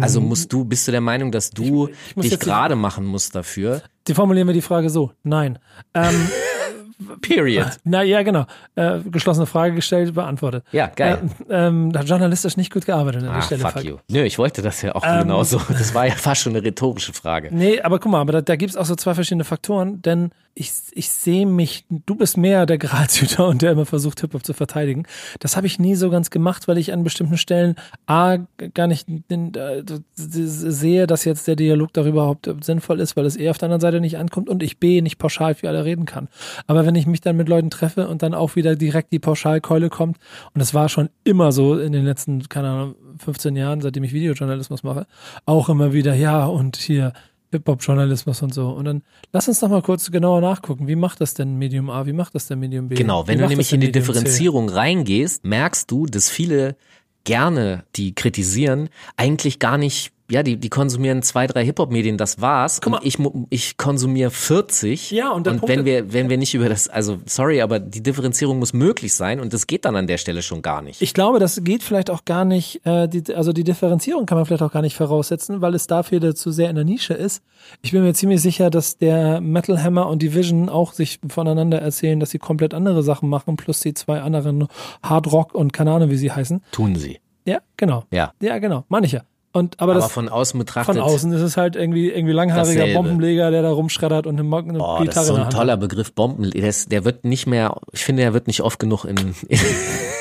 [0.00, 3.34] Also musst du, bist du der Meinung, dass du ich muss dich gerade machen musst
[3.34, 3.82] dafür?
[4.08, 5.12] die formulieren wir die Frage so.
[5.22, 5.58] Nein.
[5.94, 6.28] Ähm,
[7.20, 7.66] Period.
[7.84, 8.46] na ja, genau.
[8.76, 10.64] Äh, geschlossene Frage gestellt, beantwortet.
[10.72, 11.18] Ja, geil.
[11.50, 13.60] Ähm, ähm, hat journalistisch nicht gut gearbeitet an der Ah, Stelle.
[13.62, 13.84] fuck Falk.
[13.84, 13.96] you.
[14.08, 15.60] Nö, ich wollte das ja auch Ähm, genauso.
[15.68, 17.48] Das war ja fast schon eine rhetorische Frage.
[17.52, 20.70] Nee, aber guck mal, aber da, da gibt's auch so zwei verschiedene Faktoren, denn ich,
[20.92, 25.04] ich sehe mich, du bist mehr der Grazhüter und der immer versucht, Hip-Hop zu verteidigen.
[25.40, 28.38] Das habe ich nie so ganz gemacht, weil ich an bestimmten Stellen A,
[28.74, 29.82] gar nicht äh,
[30.14, 33.80] sehe, dass jetzt der Dialog darüber überhaupt sinnvoll ist, weil es eher auf der anderen
[33.80, 36.28] Seite nicht ankommt und ich B, nicht pauschal für alle reden kann.
[36.66, 39.88] Aber wenn ich mich dann mit Leuten treffe und dann auch wieder direkt die Pauschalkeule
[39.88, 40.18] kommt,
[40.54, 44.12] und das war schon immer so in den letzten, keine Ahnung, 15 Jahren, seitdem ich
[44.12, 45.06] Videojournalismus mache,
[45.46, 47.12] auch immer wieder, ja, und hier,
[47.52, 48.68] Hip-Hop-Journalismus und so.
[48.70, 50.88] Und dann lass uns noch mal kurz genauer nachgucken.
[50.88, 52.06] Wie macht das denn Medium A?
[52.06, 52.96] Wie macht das denn Medium B?
[52.96, 54.12] Genau, wenn Wie du nämlich in die Medium C?
[54.12, 56.76] Differenzierung reingehst, merkst du, dass viele
[57.24, 62.80] gerne, die kritisieren, eigentlich gar nicht ja, die, die konsumieren zwei, drei Hip-Hop-Medien, das war's.
[62.80, 62.98] Guck mal.
[62.98, 63.18] und ich,
[63.50, 65.10] ich konsumiere 40.
[65.10, 68.58] Ja, und und wenn wir, wenn wir nicht über das, also sorry, aber die Differenzierung
[68.58, 71.02] muss möglich sein und das geht dann an der Stelle schon gar nicht.
[71.02, 74.46] Ich glaube, das geht vielleicht auch gar nicht, äh, die, also die Differenzierung kann man
[74.46, 77.42] vielleicht auch gar nicht voraussetzen, weil es dafür zu sehr in der Nische ist.
[77.82, 82.18] Ich bin mir ziemlich sicher, dass der Metal Hammer und Division auch sich voneinander erzählen,
[82.18, 84.66] dass sie komplett andere Sachen machen, plus die zwei anderen
[85.02, 86.62] Hard Rock und keine Ahnung, wie sie heißen.
[86.72, 87.20] Tun sie.
[87.44, 88.04] Ja, genau.
[88.10, 88.32] Ja.
[88.40, 88.84] Ja, genau.
[88.88, 89.22] Meine ich ja.
[89.54, 90.94] Und, aber, Aber das von außen betrachtet.
[90.96, 92.94] von außen ist es halt irgendwie, irgendwie langhaariger Dasselbe.
[92.94, 95.76] Bombenleger, der da rumschreddert und eine, Mo- eine Oh, Gitarre das ist so ein toller.
[95.76, 96.50] Begriff, Bomben.
[96.50, 99.34] Der, der wird nicht mehr, ich finde, er wird nicht oft genug in, in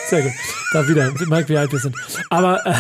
[0.10, 0.32] Sehr gut.
[0.74, 1.96] Da wieder, merkt, wie alt wir sind.
[2.30, 2.74] Aber, äh,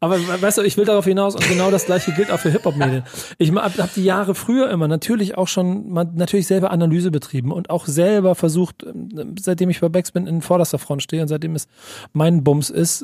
[0.00, 3.04] aber weißt du, ich will darauf hinaus und genau das gleiche gilt auch für Hip-Hop-Medien.
[3.38, 7.70] Ich habe hab die Jahre früher immer natürlich auch schon, natürlich selber Analyse betrieben und
[7.70, 11.68] auch selber versucht, ähm, seitdem ich bei Backspin in vorderster Front stehe und seitdem es
[12.12, 13.02] mein Bums ist,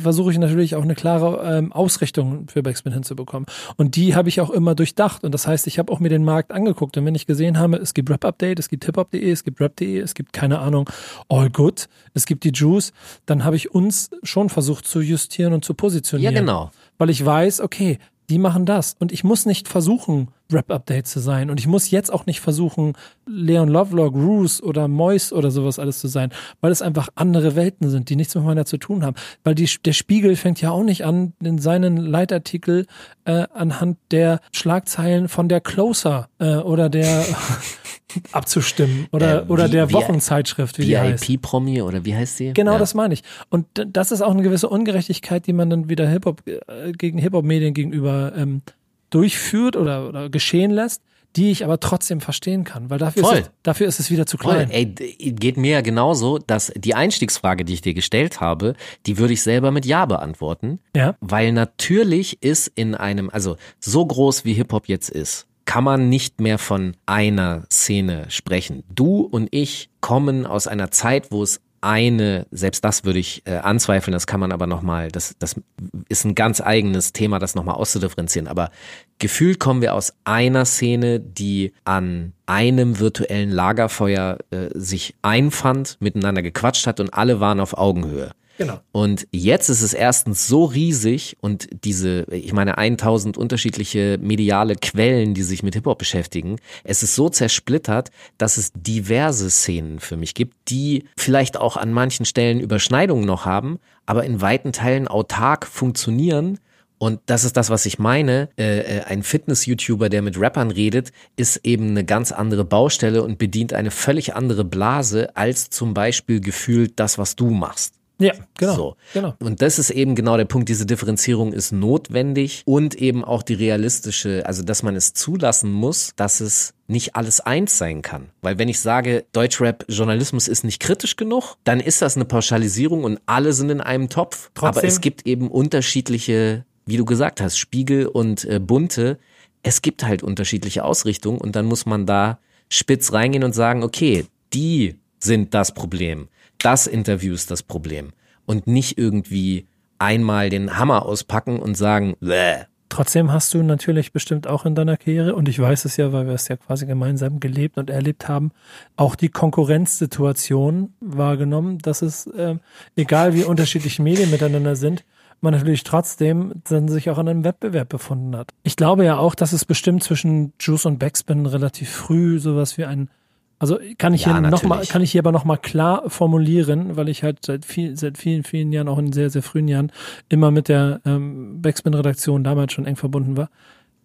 [0.00, 3.46] versuche ich natürlich auch eine klare ähm, Ausrichtung für Backspin hinzubekommen.
[3.76, 5.24] Und die habe ich auch immer durchdacht.
[5.24, 6.96] Und das heißt, ich habe auch mir den Markt angeguckt.
[6.96, 10.14] Und wenn ich gesehen habe, es gibt Rap-Update, es gibt hiphop.de, es gibt rap.de, es
[10.14, 10.88] gibt keine Ahnung,
[11.28, 12.92] All Good, es gibt die Juice,
[13.26, 16.34] dann habe ich uns schon versucht zu justieren und zu positionieren.
[16.34, 16.70] Ja, genau.
[16.98, 17.98] Weil ich weiß, okay,
[18.30, 18.94] die machen das.
[18.98, 21.50] Und ich muss nicht versuchen, Rap-Update zu sein.
[21.50, 22.94] Und ich muss jetzt auch nicht versuchen,
[23.26, 27.90] Leon Lovelock, Roos oder Mois oder sowas alles zu sein, weil es einfach andere Welten
[27.90, 29.16] sind, die nichts miteinander zu tun haben.
[29.44, 32.86] Weil die, der Spiegel fängt ja auch nicht an, in seinen Leitartikel
[33.24, 37.24] äh, anhand der Schlagzeilen von der Closer äh, oder der
[38.32, 41.28] abzustimmen oder, Äh, oder der wie- Wochenzeitschrift, wie die heißt.
[41.28, 42.52] VIP-Promi oder wie heißt sie?
[42.54, 42.78] Genau, ja.
[42.78, 43.22] das meine ich.
[43.50, 47.74] Und das ist auch eine gewisse Ungerechtigkeit, die man dann wieder Hip-Hop äh, gegen Hip-Hop-Medien
[47.74, 48.62] gegenüber ähm,
[49.10, 51.02] durchführt oder, oder geschehen lässt,
[51.36, 53.34] die ich aber trotzdem verstehen kann, weil dafür, Voll.
[53.36, 54.54] ist es, dafür ist es wieder zu Voll.
[54.54, 54.70] klein.
[54.70, 58.74] Ey, d- geht mir ja genauso, dass die Einstiegsfrage, die ich dir gestellt habe,
[59.06, 60.78] die würde ich selber mit Ja beantworten.
[60.96, 61.16] Ja.
[61.20, 66.40] Weil natürlich ist in einem, also so groß wie Hip-Hop jetzt ist, kann man nicht
[66.40, 68.84] mehr von einer Szene sprechen.
[68.88, 73.58] Du und ich kommen aus einer Zeit, wo es eine, selbst das würde ich äh,
[73.58, 75.60] anzweifeln, das kann man aber nochmal, das, das
[76.08, 78.48] ist ein ganz eigenes Thema, das nochmal auszudifferenzieren.
[78.48, 78.70] Aber
[79.18, 86.40] gefühlt kommen wir aus einer Szene, die an einem virtuellen Lagerfeuer äh, sich einfand, miteinander
[86.40, 88.32] gequatscht hat und alle waren auf Augenhöhe.
[88.58, 88.80] Genau.
[88.90, 95.32] Und jetzt ist es erstens so riesig und diese, ich meine, 1000 unterschiedliche mediale Quellen,
[95.32, 96.56] die sich mit Hip-Hop beschäftigen.
[96.82, 101.92] Es ist so zersplittert, dass es diverse Szenen für mich gibt, die vielleicht auch an
[101.92, 106.58] manchen Stellen Überschneidungen noch haben, aber in weiten Teilen autark funktionieren.
[106.98, 108.48] Und das ist das, was ich meine.
[108.58, 113.38] Äh, äh, ein Fitness-YouTuber, der mit Rappern redet, ist eben eine ganz andere Baustelle und
[113.38, 117.97] bedient eine völlig andere Blase als zum Beispiel gefühlt das, was du machst.
[118.20, 118.74] Ja, genau.
[118.74, 118.96] So.
[119.14, 119.34] genau.
[119.40, 123.54] Und das ist eben genau der Punkt, diese Differenzierung ist notwendig und eben auch die
[123.54, 128.30] realistische, also dass man es zulassen muss, dass es nicht alles eins sein kann.
[128.42, 133.20] Weil wenn ich sage, Deutschrap-Journalismus ist nicht kritisch genug, dann ist das eine Pauschalisierung und
[133.26, 134.50] alle sind in einem Topf.
[134.56, 139.18] Aber Trotzdem- es gibt eben unterschiedliche, wie du gesagt hast, Spiegel und äh, Bunte.
[139.62, 142.38] Es gibt halt unterschiedliche Ausrichtungen und dann muss man da
[142.70, 146.28] spitz reingehen und sagen, okay, die sind das Problem.
[146.58, 148.12] Das Interview ist das Problem.
[148.46, 149.68] Und nicht irgendwie
[149.98, 152.64] einmal den Hammer auspacken und sagen, Bäh.
[152.88, 156.26] Trotzdem hast du natürlich bestimmt auch in deiner Karriere, und ich weiß es ja, weil
[156.26, 158.50] wir es ja quasi gemeinsam gelebt und erlebt haben,
[158.96, 162.60] auch die Konkurrenzsituation wahrgenommen, dass es, ähm,
[162.96, 165.04] egal wie unterschiedlich Medien miteinander sind,
[165.40, 168.52] man natürlich trotzdem dann sich auch an einem Wettbewerb befunden hat.
[168.62, 172.86] Ich glaube ja auch, dass es bestimmt zwischen Juice und Backspin relativ früh sowas wie
[172.86, 173.10] ein
[173.58, 174.88] also kann ich Ja, hier noch mal, natürlich.
[174.90, 178.44] kann ich hier aber noch mal klar formulieren, weil ich halt seit viel, seit vielen,
[178.44, 179.90] vielen Jahren, auch in sehr, sehr frühen Jahren,
[180.28, 183.50] immer mit der ähm, Backspin-Redaktion damals schon eng verbunden war.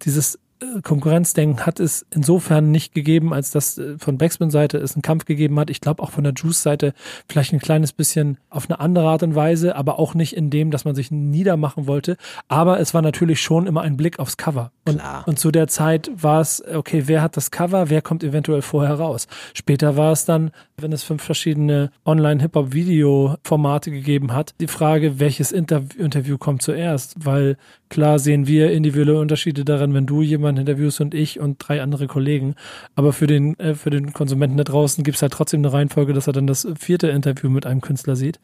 [0.04, 0.40] Dieses
[0.84, 5.60] Konkurrenzdenken hat es insofern nicht gegeben, als dass äh, von Backspin-Seite es einen Kampf gegeben
[5.60, 5.70] hat.
[5.70, 6.94] Ich glaube auch von der Juice-Seite
[7.28, 10.72] vielleicht ein kleines bisschen auf eine andere Art und Weise, aber auch nicht in dem,
[10.72, 12.18] dass man sich niedermachen wollte.
[12.48, 14.72] Aber es war natürlich schon immer ein Blick aufs Cover.
[14.86, 18.62] Und, und zu der Zeit war es, okay, wer hat das Cover, wer kommt eventuell
[18.62, 19.28] vorher raus.
[19.54, 25.96] Später war es dann, wenn es fünf verschiedene Online-Hip-Hop-Video-Formate gegeben hat, die Frage, welches Interv
[25.98, 27.58] Interview kommt zuerst, weil
[27.94, 32.08] klar sehen wir individuelle Unterschiede daran, wenn du jemanden interviewst und ich und drei andere
[32.08, 32.56] Kollegen.
[32.96, 36.14] Aber für den, äh, für den Konsumenten da draußen gibt es halt trotzdem eine Reihenfolge,
[36.14, 38.40] dass er dann das vierte Interview mit einem Künstler sieht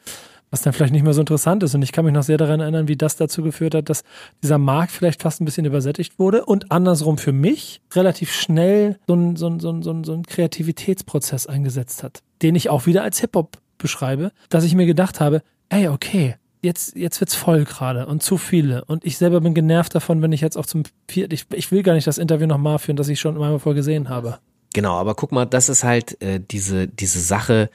[0.52, 1.76] was dann vielleicht nicht mehr so interessant ist.
[1.76, 4.04] Und ich kann mich noch sehr daran erinnern, wie das dazu geführt hat, dass
[4.42, 9.14] dieser Markt vielleicht fast ein bisschen übersättigt wurde und andersrum für mich relativ schnell so
[9.14, 13.20] ein, so ein, so ein, so ein Kreativitätsprozess eingesetzt hat, den ich auch wieder als
[13.20, 18.24] Hip-Hop beschreibe, dass ich mir gedacht habe, ey, okay, jetzt, jetzt wird's voll gerade und
[18.24, 18.86] zu viele.
[18.86, 21.84] Und ich selber bin genervt davon, wenn ich jetzt auch zum vierten, ich, ich will
[21.84, 24.40] gar nicht das Interview nochmal führen, das ich schon einmal vorher gesehen habe.
[24.74, 27.70] Genau, aber guck mal, das ist halt äh, diese, diese Sache,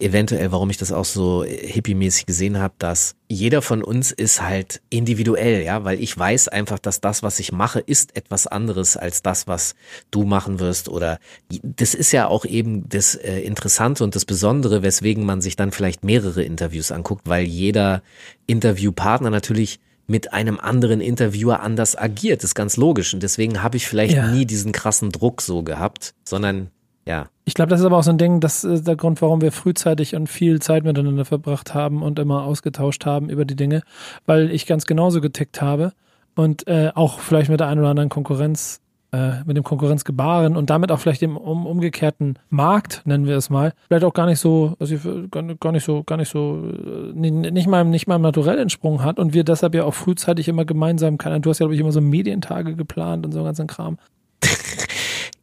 [0.00, 4.80] eventuell, warum ich das auch so hippie-mäßig gesehen habe, dass jeder von uns ist halt
[4.90, 9.22] individuell, ja, weil ich weiß einfach, dass das, was ich mache, ist etwas anderes als
[9.22, 9.74] das, was
[10.10, 11.18] du machen wirst oder
[11.62, 15.72] das ist ja auch eben das äh, Interessante und das Besondere, weswegen man sich dann
[15.72, 18.02] vielleicht mehrere Interviews anguckt, weil jeder
[18.46, 23.14] Interviewpartner natürlich mit einem anderen Interviewer anders agiert, das ist ganz logisch.
[23.14, 24.26] Und deswegen habe ich vielleicht Ja.
[24.32, 26.70] nie diesen krassen Druck so gehabt, sondern
[27.10, 29.40] ja, Ich glaube, das ist aber auch so ein Ding, das ist der Grund, warum
[29.40, 33.82] wir frühzeitig und viel Zeit miteinander verbracht haben und immer ausgetauscht haben über die Dinge,
[34.26, 35.92] weil ich ganz genauso getickt habe
[36.36, 38.80] und äh, auch vielleicht mit der einen oder anderen Konkurrenz,
[39.12, 43.50] äh, mit dem Konkurrenzgebaren und damit auch vielleicht dem um, umgekehrten Markt, nennen wir es
[43.50, 46.62] mal, vielleicht auch gar nicht so, also ich- gar, gar nicht so, gar nicht so,
[46.64, 50.46] äh, ni- nicht mal, nicht mal naturell entsprungen hat und wir deshalb ja auch frühzeitig
[50.46, 53.66] immer gemeinsam, keine, du hast ja, glaube ich, immer so Medientage geplant und so ganzen
[53.66, 53.98] Kram.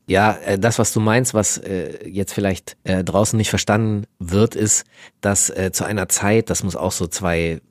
[0.07, 4.55] Ja, äh, das, was du meinst, was äh, jetzt vielleicht äh, draußen nicht verstanden wird,
[4.55, 4.85] ist,
[5.21, 7.61] dass äh, zu einer Zeit, das muss auch so zwei,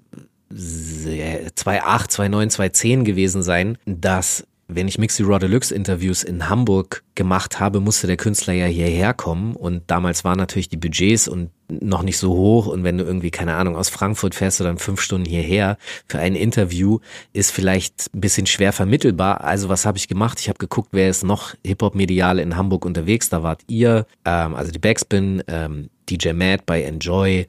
[0.50, 7.04] äh, 2008, 2009, 2010 gewesen sein, dass wenn ich Mixi Raw Deluxe Interviews in Hamburg
[7.14, 9.54] gemacht habe, musste der Künstler ja hierher kommen.
[9.54, 13.30] Und damals waren natürlich die Budgets und noch nicht so hoch und wenn du irgendwie,
[13.30, 17.00] keine Ahnung, aus Frankfurt fährst du dann fünf Stunden hierher für ein Interview,
[17.32, 19.42] ist vielleicht ein bisschen schwer vermittelbar.
[19.42, 20.40] Also was habe ich gemacht?
[20.40, 23.28] Ich habe geguckt, wer ist noch Hip-Hop-medial in Hamburg unterwegs.
[23.28, 27.46] Da wart ihr, ähm, also die Backspin, ähm, DJ Mad bei Enjoy,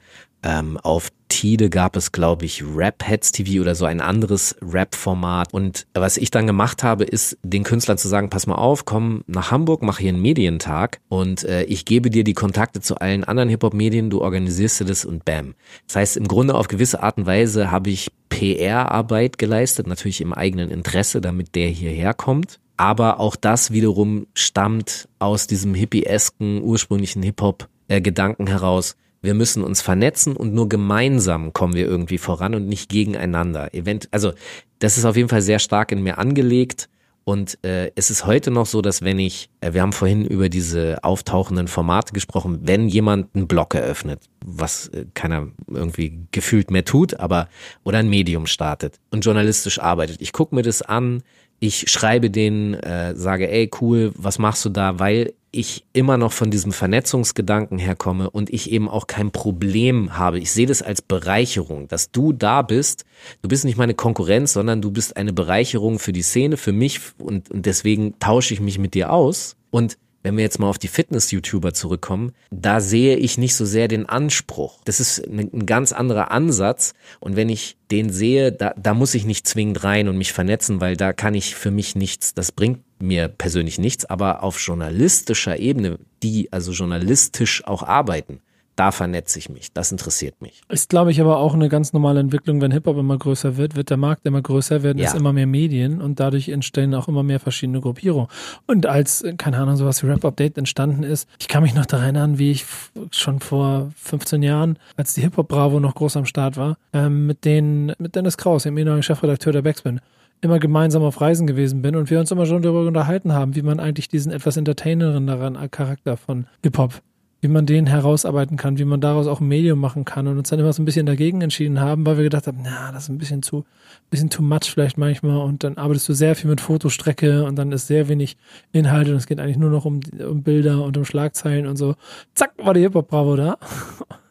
[0.47, 5.53] ähm, auf Tide gab es, glaube ich, Rap Heads TV oder so ein anderes Rap-Format.
[5.53, 9.23] Und was ich dann gemacht habe, ist den Künstlern zu sagen, pass mal auf, komm
[9.27, 13.25] nach Hamburg, mach hier einen Medientag und äh, ich gebe dir die Kontakte zu allen
[13.25, 15.53] anderen Hip-Hop-Medien, du organisierst dir das und bam.
[15.85, 20.33] Das heißt, im Grunde auf gewisse Art und Weise habe ich PR-Arbeit geleistet, natürlich im
[20.33, 22.59] eigenen Interesse, damit der hierher kommt.
[22.77, 28.95] Aber auch das wiederum stammt aus diesem hippie-esken, ursprünglichen Hip-Hop-Gedanken heraus.
[29.27, 33.73] Wir müssen uns vernetzen und nur gemeinsam kommen wir irgendwie voran und nicht gegeneinander.
[33.73, 34.31] Event, also
[34.79, 36.87] das ist auf jeden Fall sehr stark in mir angelegt.
[37.25, 40.47] Und äh, es ist heute noch so, dass wenn ich, äh, wir haben vorhin über
[40.47, 46.85] diese auftauchenden Formate gesprochen, wenn jemand einen Blog eröffnet, was äh, keiner irgendwie gefühlt mehr
[46.85, 47.49] tut, aber
[47.83, 51.21] oder ein Medium startet und journalistisch arbeitet, ich gucke mir das an,
[51.59, 54.97] ich schreibe denen, äh, sage, ey, cool, was machst du da?
[54.99, 60.39] Weil ich immer noch von diesem Vernetzungsgedanken herkomme und ich eben auch kein Problem habe.
[60.39, 63.05] Ich sehe das als Bereicherung, dass du da bist.
[63.41, 66.99] Du bist nicht meine Konkurrenz, sondern du bist eine Bereicherung für die Szene, für mich
[67.17, 69.55] und, und deswegen tausche ich mich mit dir aus.
[69.69, 73.87] Und wenn wir jetzt mal auf die Fitness-YouTuber zurückkommen, da sehe ich nicht so sehr
[73.87, 74.81] den Anspruch.
[74.83, 76.93] Das ist ein, ganz anderer Ansatz.
[77.19, 80.81] Und wenn ich den sehe, da, da muss ich nicht zwingend rein und mich vernetzen,
[80.81, 85.59] weil da kann ich für mich nichts, das bringt mir persönlich nichts, aber auf journalistischer
[85.59, 88.39] Ebene, die also journalistisch auch arbeiten,
[88.75, 89.73] da vernetze ich mich.
[89.73, 90.61] Das interessiert mich.
[90.69, 93.89] Ist, glaube ich, aber auch eine ganz normale Entwicklung, wenn Hip-Hop immer größer wird, wird
[93.89, 95.09] der Markt immer größer, werden Ja.
[95.09, 98.27] es immer mehr Medien und dadurch entstehen auch immer mehr verschiedene Gruppierungen.
[98.67, 102.37] Und als, keine Ahnung, sowas wie Rap-Update entstanden ist, ich kann mich noch daran erinnern,
[102.37, 102.65] wie ich
[103.09, 107.93] schon vor 15 Jahren, als die Hip-Hop-Bravo noch groß am Start war, ähm, mit den,
[107.97, 110.01] mit Dennis Kraus, dem ehemaligen Chefredakteur der Backspin,
[110.41, 113.61] immer gemeinsam auf Reisen gewesen bin und wir uns immer schon darüber unterhalten haben, wie
[113.61, 117.01] man eigentlich diesen etwas entertaineren daran äh, Charakter von Hip-Hop
[117.41, 120.49] wie man den herausarbeiten kann, wie man daraus auch ein Medium machen kann und uns
[120.49, 123.09] dann immer so ein bisschen dagegen entschieden haben, weil wir gedacht haben, na, das ist
[123.09, 123.63] ein bisschen zu,
[124.09, 127.71] bisschen too much vielleicht manchmal und dann arbeitest du sehr viel mit Fotostrecke und dann
[127.71, 128.37] ist sehr wenig
[128.71, 131.95] Inhalt und es geht eigentlich nur noch um, um Bilder und um Schlagzeilen und so.
[132.33, 133.57] Zack, war die Hip-Hop-Bravo da.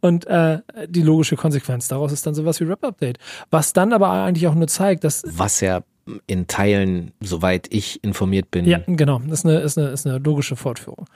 [0.00, 3.18] Und äh, die logische Konsequenz daraus ist dann sowas wie Rap-Update.
[3.50, 5.82] Was dann aber eigentlich auch nur zeigt, dass Was ja
[6.26, 8.64] in Teilen, soweit ich informiert bin.
[8.64, 9.20] Ja, genau.
[9.26, 11.06] Das ist eine, ist eine, ist eine logische Fortführung.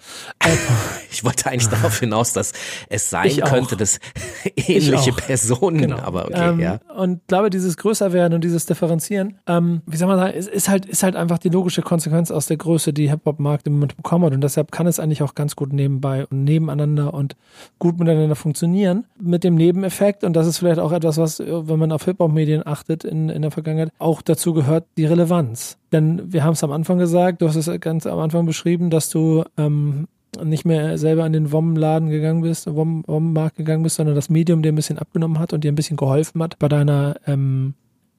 [1.10, 2.52] ich wollte eigentlich darauf hinaus, dass
[2.88, 3.98] es sein könnte, dass
[4.56, 5.12] ähnliche.
[5.12, 5.98] Personen, Genau.
[5.98, 6.80] aber okay, ähm, ja.
[6.96, 10.86] Und glaube, dieses Größerwerden und dieses Differenzieren, ähm, wie soll man sagen, ist, ist halt,
[10.86, 14.34] ist halt einfach die logische Konsequenz aus der Größe, die Hip-Hop-Markt im Moment bekommen hat.
[14.34, 17.36] Und deshalb kann es eigentlich auch ganz gut nebenbei und nebeneinander und
[17.78, 19.04] gut miteinander funktionieren.
[19.20, 22.66] Mit dem Nebeneffekt, und das ist vielleicht auch etwas, was, äh, wenn man auf Hip-Hop-Medien
[22.66, 25.78] achtet in, in der Vergangenheit, auch dazu gehört, die Relevanz.
[25.92, 29.10] Denn wir haben es am Anfang gesagt, du hast es ganz am Anfang beschrieben, dass
[29.10, 30.08] du ähm,
[30.42, 34.62] nicht mehr selber an den WOM-Laden gegangen bist, WOM- WOM-Markt gegangen bist, sondern das Medium
[34.62, 37.74] dir ein bisschen abgenommen hat und dir ein bisschen geholfen hat bei deiner ähm,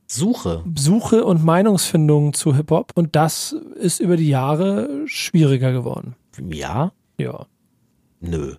[0.07, 0.63] Suche.
[0.77, 2.91] Suche und Meinungsfindung zu Hip-Hop.
[2.95, 6.15] Und das ist über die Jahre schwieriger geworden.
[6.51, 6.91] Ja?
[7.17, 7.45] Ja,
[8.21, 8.55] Nö.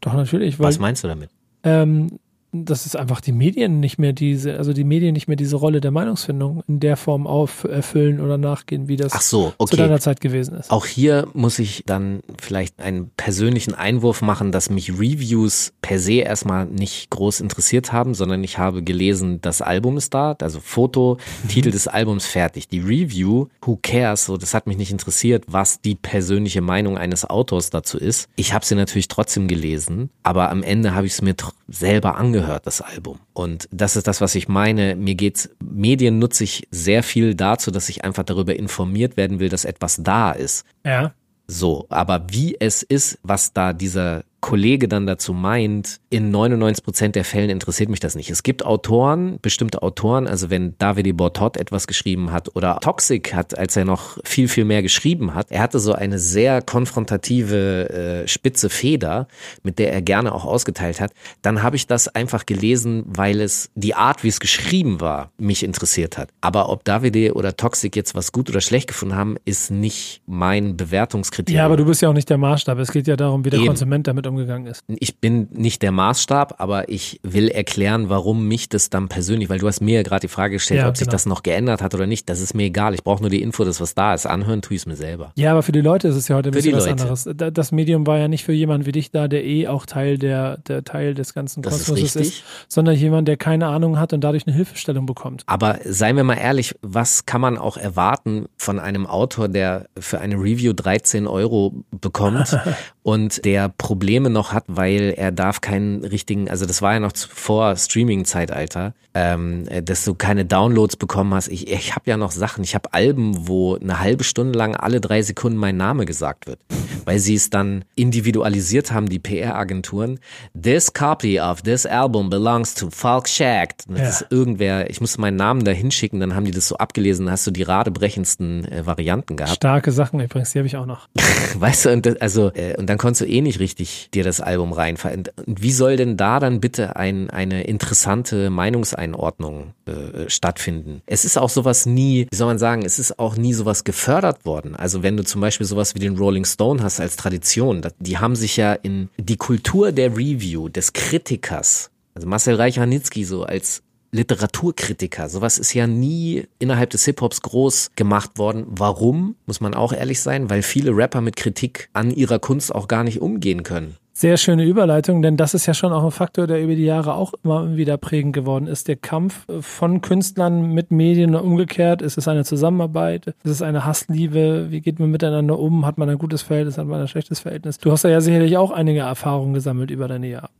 [0.00, 1.30] doch natürlich, weil Was meinst du damit?
[1.62, 2.18] ähm,
[2.52, 5.80] dass es einfach die Medien nicht mehr diese, also die Medien nicht mehr diese Rolle
[5.80, 9.76] der Meinungsfindung in der Form auf erfüllen oder nachgehen, wie das so, zu okay.
[9.76, 10.70] deiner Zeit gewesen ist.
[10.70, 16.14] Auch hier muss ich dann vielleicht einen persönlichen Einwurf machen, dass mich Reviews per se
[16.14, 21.18] erstmal nicht groß interessiert haben, sondern ich habe gelesen, das Album ist da, also Foto,
[21.48, 22.68] Titel des Albums fertig.
[22.68, 27.28] Die Review, who cares, so das hat mich nicht interessiert, was die persönliche Meinung eines
[27.28, 28.28] Autors dazu ist.
[28.36, 31.34] Ich habe sie natürlich trotzdem gelesen, aber am Ende habe ich es mir
[31.68, 33.18] selber angehört, das Album.
[33.32, 34.96] Und das ist das, was ich meine.
[34.96, 39.48] Mir geht's, Medien nutze ich sehr viel dazu, dass ich einfach darüber informiert werden will,
[39.48, 40.64] dass etwas da ist.
[40.84, 41.12] Ja.
[41.46, 47.16] So, aber wie es ist, was da dieser Kollege dann dazu meint, in 99 Prozent
[47.16, 48.30] der Fällen interessiert mich das nicht.
[48.30, 53.58] Es gibt Autoren, bestimmte Autoren, also wenn Davide Bortot etwas geschrieben hat oder Toxic hat,
[53.58, 57.90] als er noch viel, viel mehr geschrieben hat, er hatte so eine sehr konfrontative,
[58.24, 59.26] äh, spitze Feder,
[59.64, 61.12] mit der er gerne auch ausgeteilt hat,
[61.42, 65.64] dann habe ich das einfach gelesen, weil es die Art, wie es geschrieben war, mich
[65.64, 66.30] interessiert hat.
[66.40, 70.76] Aber ob Davide oder Toxic jetzt was gut oder schlecht gefunden haben, ist nicht mein
[70.76, 71.58] Bewertungskriterium.
[71.58, 72.78] Ja, aber du bist ja auch nicht der Maßstab.
[72.78, 73.68] Es geht ja darum, wie der Eben.
[73.68, 74.82] Konsument damit umgegangen ist.
[74.88, 79.58] ich bin nicht der Maßstab, aber ich will erklären, warum mich das dann persönlich, weil
[79.58, 81.12] du hast mir ja gerade die Frage gestellt, Ja, ob sich genau.
[81.12, 82.28] das noch geändert hat oder nicht.
[82.28, 82.94] Das ist mir egal.
[82.94, 84.26] Ich brauche nur die Info, dass was da ist.
[84.26, 85.32] Anhören tue ich es mir selber.
[85.36, 87.28] Ja, aber für die Leute ist es ja heute ein Für bisschen was anderes.
[87.34, 90.18] Da- Das Medium war ja nicht für jemanden wie dich da, der eh auch Teil
[90.18, 92.38] der, der Teil des ganzen Das ist Kosmoses richtig.
[92.38, 95.42] ist, sondern jemand, der keine Ahnung hat und dadurch eine Hilfestellung bekommt.
[95.46, 100.20] Aber seien wir mal ehrlich, was kann man auch erwarten von einem Autor, der für
[100.20, 102.56] eine Review 13 Euro bekommt
[103.08, 107.16] und der Probleme noch hat, weil er darf keinen richtigen, also das war ja noch
[107.16, 111.48] vor Streaming-Zeitalter, ähm, äh, dass du keine Downloads bekommen hast.
[111.48, 115.00] Ich, ich habe ja noch Sachen, ich habe Alben, wo eine halbe Stunde lang alle
[115.00, 116.60] drei Sekunden mein Name gesagt wird,
[117.06, 120.20] weil sie es dann individualisiert haben, die PR-Agenturen.
[120.60, 123.76] This copy of this album belongs to Falk Shack.
[123.88, 124.08] Das Ja.
[124.08, 127.32] ist irgendwer, ich musste meinen Namen da hinschicken, dann haben die das so abgelesen, dann
[127.32, 129.56] hast du die radebrechendsten äh, Varianten gehabt.
[129.56, 131.08] Starke Sachen übrigens, die habe ich auch noch.
[131.58, 134.40] Weißt du, und das, also, äh, und dann konntest du eh nicht richtig dir das
[134.40, 141.02] Album und wie soll denn da dann bitte ein, eine interessante Meinungseinordnung äh, stattfinden?
[141.06, 144.44] Es ist auch sowas nie, wie soll man sagen, es ist auch nie sowas gefördert
[144.44, 144.76] worden.
[144.76, 148.36] Also wenn du zum Beispiel sowas wie den Rolling Stone hast als Tradition, die haben
[148.36, 155.28] sich ja in die Kultur der Review, des Kritikers, also Marcel Reich-Ranitzky so als Literaturkritiker.
[155.28, 158.64] Sowas ist ja nie innerhalb des Hip-Hops groß gemacht worden.
[158.68, 159.36] Warum?
[159.46, 163.04] Muss man auch ehrlich sein, weil viele Rapper mit Kritik an ihrer Kunst auch gar
[163.04, 163.96] nicht umgehen können.
[164.18, 167.14] Sehr schöne Überleitung, denn das ist ja schon auch ein Faktor, der über die Jahre
[167.14, 168.88] auch immer wieder prägend geworden ist.
[168.88, 172.02] Der Kampf von Künstlern mit Medien und umgekehrt.
[172.02, 173.28] Ist es eine Zusammenarbeit?
[173.28, 174.72] Ist es eine Hassliebe?
[174.72, 175.86] Wie geht man miteinander um?
[175.86, 176.78] Hat man ein gutes Verhältnis?
[176.78, 177.78] Hat man ein schlechtes Verhältnis?
[177.78, 180.50] Du hast ja sicherlich auch einige Erfahrungen gesammelt über deine Jahre.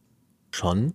[0.53, 0.93] Schon?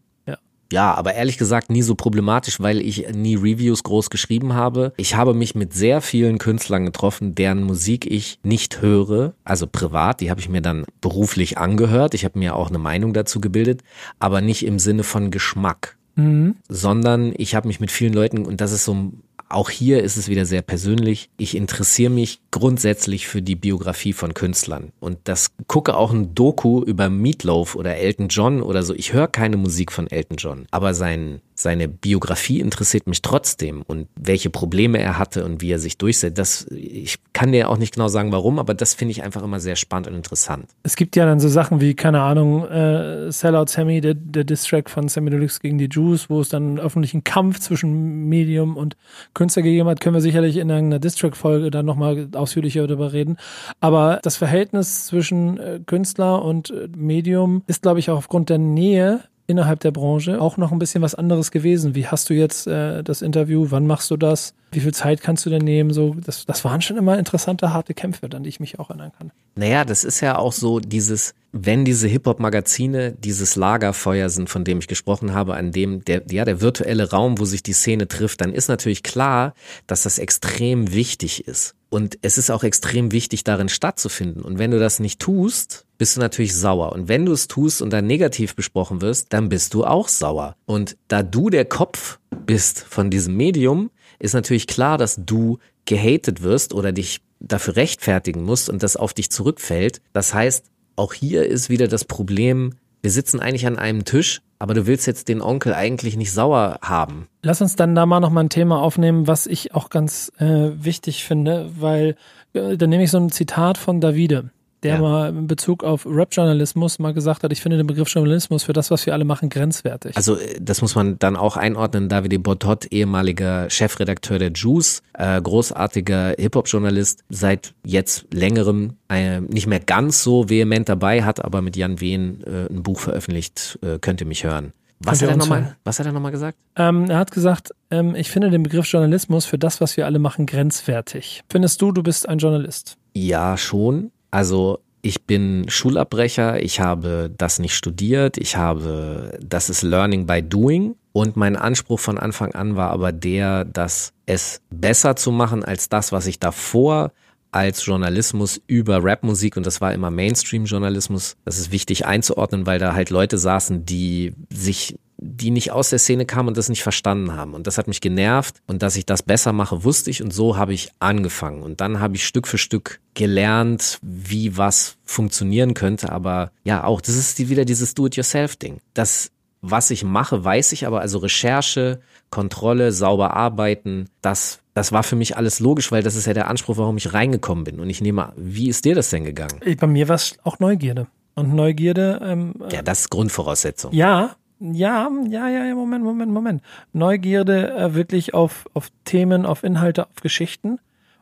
[0.74, 0.94] Ja.
[0.96, 4.94] Aber ehrlich gesagt nie so problematisch, weil ich nie Reviews groß geschrieben habe.
[4.98, 10.22] Ich habe mich mit sehr vielen Künstlern getroffen, deren Musik ich nicht höre, also privat,
[10.22, 12.14] die habe ich mir dann beruflich angehört.
[12.14, 13.82] Ich habe mir auch eine Meinung dazu gebildet,
[14.20, 16.56] aber nicht im Sinne von Geschmack, Mhm.
[16.70, 19.12] sondern ich habe mich mit vielen Leuten, und das ist so,
[19.54, 24.34] auch hier ist es wieder sehr persönlich, ich interessiere mich grundsätzlich für die Biografie von
[24.34, 24.92] Künstlern.
[25.00, 28.94] Und das gucke auch ein Doku über Meatloaf oder Elton John oder so.
[28.94, 34.08] Ich höre keine Musik von Elton John, aber sein, seine Biografie interessiert mich trotzdem und
[34.16, 36.38] welche Probleme er hatte und wie er sich durchsetzt.
[36.38, 39.60] Das, ich kann dir auch nicht genau sagen, warum, aber das finde ich einfach immer
[39.60, 40.66] sehr spannend und interessant.
[40.84, 44.90] Es gibt ja dann so Sachen wie, keine Ahnung, äh, Sellout Sammy, der, der Distrack
[44.90, 48.96] von Sammy Deluxe gegen die Jews, wo es dann einen öffentlichen Kampf zwischen Medium und
[49.34, 53.38] Künstler gegeben hat, können wir sicherlich in einer Distrack-Folge dann nochmal ausführlicher darüber reden.
[53.80, 58.58] Aber das Verhältnis zwischen äh, Künstler und äh, Medium ist, glaube ich, auch aufgrund der
[58.58, 61.96] Nähe innerhalb der Branche auch noch ein bisschen was anderes gewesen.
[61.96, 63.68] Wie hast du jetzt äh, das Interview?
[63.70, 64.54] Wann machst du das?
[64.72, 65.92] Wie viel Zeit kannst du denn nehmen?
[65.92, 69.12] So, das, das waren schon immer interessante, harte Kämpfe, an die ich mich auch erinnern
[69.18, 69.32] kann.
[69.56, 74.80] Naja, das ist ja auch so dieses, wenn diese Hip-Hop-Magazine dieses Lagerfeuer sind, von dem
[74.80, 78.42] ich gesprochen habe, an dem der, ja, der virtuelle Raum, wo sich die Szene trifft,
[78.42, 79.54] dann ist natürlich klar,
[79.86, 81.76] dass das extrem wichtig ist.
[81.94, 84.42] Und es ist auch extrem wichtig, darin stattzufinden.
[84.42, 86.92] Und wenn du das nicht tust, bist du natürlich sauer.
[86.92, 90.56] Und wenn du es tust und dann negativ besprochen wirst, dann bist du auch sauer.
[90.66, 92.18] Und da du der Kopf
[92.48, 98.42] bist von diesem Medium, ist natürlich klar, dass du gehatet wirst oder dich dafür rechtfertigen
[98.42, 100.02] musst und das auf dich zurückfällt.
[100.14, 100.66] Das heißt,
[100.96, 102.74] auch hier ist wieder das Problem,
[103.04, 106.80] wir sitzen eigentlich an einem Tisch, aber du willst jetzt den Onkel eigentlich nicht sauer
[106.82, 107.28] haben.
[107.42, 110.70] Lass uns dann da mal noch mal ein Thema aufnehmen, was ich auch ganz äh,
[110.76, 112.16] wichtig finde, weil
[112.54, 114.52] äh, da nehme ich so ein Zitat von Davide
[114.84, 115.02] der ja.
[115.02, 118.92] mal in Bezug auf Rap-Journalismus mal gesagt hat, ich finde den Begriff Journalismus für das,
[118.92, 120.16] was wir alle machen, grenzwertig.
[120.16, 122.10] Also äh, das muss man dann auch einordnen.
[122.10, 129.80] Davide Botot, ehemaliger Chefredakteur der Juice, äh, großartiger Hip-Hop-Journalist, seit jetzt längerem äh, nicht mehr
[129.80, 134.22] ganz so vehement dabei, hat aber mit Jan Wehn äh, ein Buch veröffentlicht, äh, könnt
[134.22, 134.74] ihr mich hören.
[135.06, 136.58] Was hat, er noch mal, was hat er nochmal gesagt?
[136.78, 140.20] Ähm, er hat gesagt, ähm, ich finde den Begriff Journalismus für das, was wir alle
[140.20, 141.44] machen, grenzwertig.
[141.50, 142.98] Findest du, du bist ein Journalist?
[143.14, 144.12] Ja, schon.
[144.34, 150.42] Also ich bin Schulabbrecher, ich habe das nicht studiert, ich habe, das ist Learning by
[150.42, 150.96] Doing.
[151.12, 155.88] Und mein Anspruch von Anfang an war aber der, dass es besser zu machen als
[155.88, 157.12] das, was ich davor
[157.52, 161.36] als Journalismus über Rapmusik und das war immer Mainstream-Journalismus.
[161.46, 166.00] Das ist wichtig einzuordnen, weil da halt Leute saßen, die sich die nicht aus der
[166.00, 167.54] Szene kamen und das nicht verstanden haben.
[167.54, 168.62] Und das hat mich genervt.
[168.68, 170.22] Und dass ich das besser mache, wusste ich.
[170.22, 171.64] Und so habe ich angefangen.
[171.64, 176.12] Und dann habe ich Stück für Stück gelernt, wie was funktionieren könnte.
[176.12, 178.80] Aber ja, auch, das ist wieder dieses Do-it-yourself-Ding.
[178.94, 185.04] Das, was ich mache, weiß ich, aber also Recherche, Kontrolle, sauber arbeiten, das, das war
[185.04, 187.80] für mich alles logisch, weil das ist ja der Anspruch, warum ich reingekommen bin.
[187.80, 189.60] Und ich nehme, wie ist dir das denn gegangen?
[189.80, 191.08] Bei mir war es auch Neugierde.
[191.36, 192.20] Und Neugierde.
[192.24, 193.92] Ähm, ja, das ist Grundvoraussetzung.
[193.94, 194.36] Ja,
[194.72, 196.62] ja, ja, ja, ja, Moment, Moment, Moment.
[196.94, 200.80] Neugierde äh, wirklich auf, auf Themen, auf Inhalte, auf Geschichten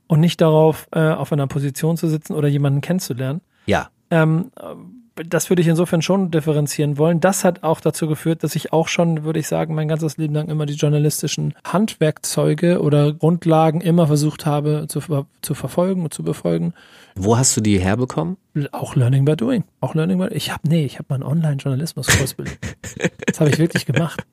[0.08, 3.42] und nicht darauf, äh, auf einer Position zu sitzen oder jemanden kennenzulernen.
[3.66, 3.90] Ja.
[4.12, 4.52] Ähm,
[5.26, 7.20] das würde ich insofern schon differenzieren wollen.
[7.20, 10.34] Das hat auch dazu geführt, dass ich auch schon, würde ich sagen, mein ganzes Leben
[10.34, 15.02] lang immer die journalistischen Handwerkzeuge oder Grundlagen immer versucht habe zu,
[15.42, 16.74] zu verfolgen und zu befolgen.
[17.16, 18.38] Wo hast du die herbekommen?
[18.72, 19.64] Auch Learning by Doing.
[19.80, 22.56] Auch Learning by Ich habe nee, ich habe mal einen Online-Journalismus-Ausbildung.
[23.26, 24.24] das habe ich wirklich gemacht.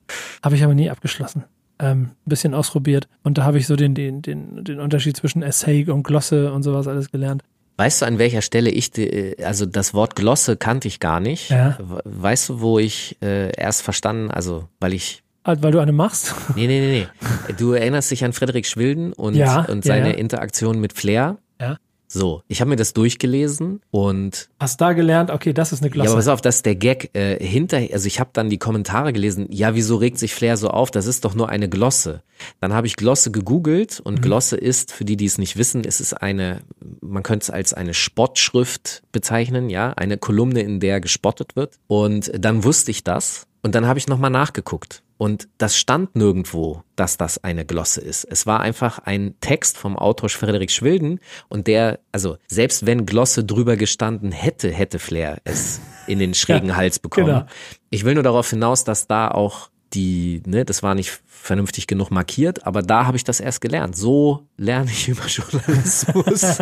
[0.43, 1.43] Habe ich aber nie abgeschlossen.
[1.79, 3.07] Ähm, ein bisschen ausprobiert.
[3.23, 6.63] Und da habe ich so den, den, den, den Unterschied zwischen Essay und Glosse und
[6.63, 7.43] sowas alles gelernt.
[7.79, 11.49] Weißt du, an welcher Stelle ich, die, also das Wort Glosse kannte ich gar nicht.
[11.49, 11.77] Ja.
[12.03, 16.35] Weißt du, wo ich äh, erst verstanden, also weil ich halt, weil du eine machst?
[16.57, 17.07] Nee, nee, nee,
[17.47, 17.53] nee.
[17.57, 20.19] Du erinnerst dich an Frederik Schwilden und, ja, und seine ja, ja.
[20.19, 21.37] Interaktion mit Flair.
[21.61, 21.77] Ja.
[22.11, 26.07] So, ich habe mir das durchgelesen und hast da gelernt, okay, das ist eine Klasse.
[26.07, 28.57] Ja, aber pass auf, das ist der Gag äh, hinter, also ich habe dann die
[28.57, 30.89] Kommentare gelesen, ja, wieso regt sich Flair so auf?
[30.89, 32.23] Das ist doch nur eine Glosse.
[32.61, 34.21] Dann habe ich Glosse gegoogelt und mhm.
[34.21, 36.61] Glosse ist, für die, die es nicht wissen, ist es eine,
[36.99, 41.75] man könnte es als eine Spottschrift bezeichnen, ja, eine Kolumne, in der gespottet wird.
[41.85, 45.03] Und dann wusste ich das und dann habe ich nochmal nachgeguckt.
[45.17, 48.23] Und das stand nirgendwo, dass das eine Glosse ist.
[48.23, 53.43] Es war einfach ein Text vom Autor Frederik Schwilden und der, also selbst wenn Glosse
[53.43, 57.27] drüber gestanden hätte, hätte Flair es in den schrägen ja, Hals bekommen.
[57.27, 57.45] Genau.
[57.89, 62.11] Ich will nur darauf hinaus, dass da auch die, ne, das war nicht vernünftig genug
[62.11, 63.95] markiert, aber da habe ich das erst gelernt.
[63.95, 66.59] So lerne ich über Journalismus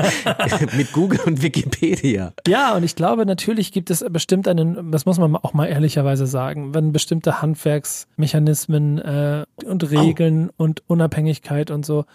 [0.77, 2.33] mit Google und Wikipedia.
[2.47, 6.27] Ja, und ich glaube, natürlich gibt es bestimmt einen, das muss man auch mal ehrlicherweise
[6.27, 10.63] sagen, wenn bestimmte Handwerksmechanismen äh, und Regeln oh.
[10.63, 12.05] und Unabhängigkeit und so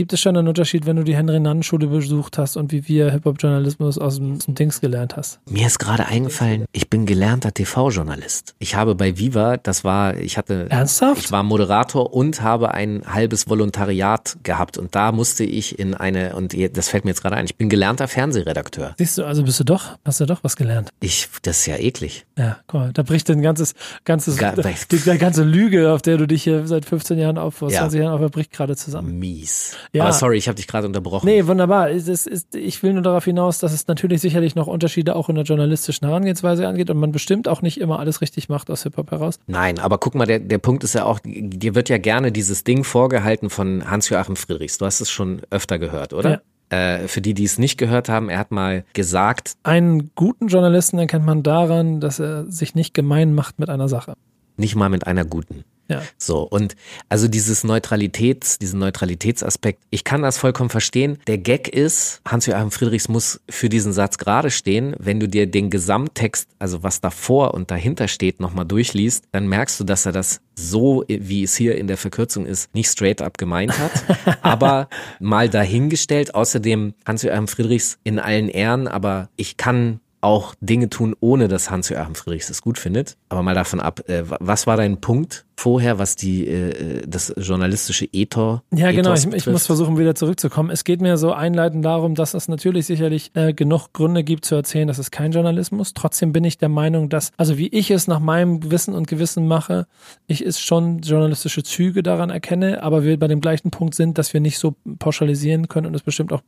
[0.00, 3.98] gibt es schon einen Unterschied, wenn du die Henry-Nannen-Schule besucht hast und wie wir Hip-Hop-Journalismus
[3.98, 5.40] aus dem, aus dem Dings gelernt hast?
[5.46, 8.54] Mir ist gerade eingefallen, ich bin gelernter TV-Journalist.
[8.60, 11.20] Ich habe bei Viva, das war, ich hatte, Ernsthaft?
[11.20, 16.34] ich war Moderator und habe ein halbes Volontariat gehabt und da musste ich in eine,
[16.34, 18.94] und das fällt mir jetzt gerade ein, ich bin gelernter Fernsehredakteur.
[18.96, 20.88] Siehst du, also bist du doch, hast du doch was gelernt.
[21.00, 22.24] Ich, das ist ja eklig.
[22.38, 23.74] Ja, guck mal, da bricht ein ganzes,
[24.06, 27.56] ganzes, Ga die, die, ganze Lüge, auf der du dich hier seit 15 Jahren auf,
[27.56, 28.06] vor 20 ja.
[28.06, 29.18] Jahren auf, bricht gerade zusammen.
[29.18, 29.76] Mies.
[29.92, 30.04] Ja.
[30.04, 31.26] Aber sorry, ich habe dich gerade unterbrochen.
[31.26, 31.90] Nee, wunderbar.
[31.90, 35.44] Ist, ich will nur darauf hinaus, dass es natürlich sicherlich noch Unterschiede auch in der
[35.44, 39.38] journalistischen Herangehensweise angeht und man bestimmt auch nicht immer alles richtig macht aus Hip-Hop heraus.
[39.46, 42.62] Nein, aber guck mal, der, der Punkt ist ja auch, dir wird ja gerne dieses
[42.62, 44.78] Ding vorgehalten von Hans-Joachim Friedrichs.
[44.78, 46.30] Du hast es schon öfter gehört, oder?
[46.30, 46.40] Ja.
[46.70, 49.54] Äh, für die, die es nicht gehört haben, er hat mal gesagt.
[49.64, 54.14] Einen guten Journalisten erkennt man daran, dass er sich nicht gemein macht mit einer Sache.
[54.56, 55.64] Nicht mal mit einer guten.
[55.90, 56.02] Ja.
[56.16, 56.76] So, und
[57.08, 61.18] also dieses Neutralitäts, diesen Neutralitätsaspekt, ich kann das vollkommen verstehen.
[61.26, 64.94] Der Gag ist, Hans-Joachim Friedrichs muss für diesen Satz gerade stehen.
[64.98, 69.80] Wenn du dir den Gesamttext, also was davor und dahinter steht, nochmal durchliest, dann merkst
[69.80, 73.36] du, dass er das so, wie es hier in der Verkürzung ist, nicht straight up
[73.36, 74.88] gemeint hat, aber
[75.18, 76.34] mal dahingestellt.
[76.34, 82.14] Außerdem Hans-Joachim Friedrichs in allen Ehren, aber ich kann auch Dinge tun, ohne dass Hans-Joachim
[82.14, 83.16] Friedrichs es gut findet.
[83.28, 88.06] Aber mal davon ab, äh, was war dein Punkt vorher, was die äh, das journalistische
[88.12, 89.10] Ethos Ja, genau.
[89.10, 90.70] Ethos Ich, ich muss versuchen, wieder zurückzukommen.
[90.70, 94.54] Es geht mir so einleitend darum, dass es natürlich sicherlich äh, genug Gründe gibt zu
[94.54, 95.92] erzählen, dass es kein Journalismus.
[95.92, 99.46] Trotzdem bin ich der Meinung, dass, also wie ich es nach meinem Wissen und Gewissen
[99.46, 99.86] mache,
[100.26, 104.32] ich es schon journalistische Züge daran erkenne, aber wir bei dem gleichen Punkt sind, dass
[104.32, 106.42] wir nicht so pauschalisieren können und es bestimmt auch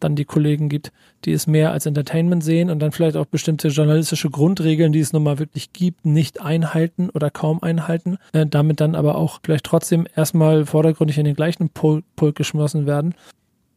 [0.00, 0.92] dann die Kollegen gibt,
[1.24, 5.12] die es mehr als Entertainment sehen und dann vielleicht auch bestimmte journalistische Grundregeln, die es
[5.12, 8.18] nun mal wirklich gibt, nicht einhalten oder kaum einhalten.
[8.32, 12.04] Äh, damit dann aber auch vielleicht trotzdem erstmal vordergründig in den gleichen Pulk
[12.34, 13.14] geschmissen werden.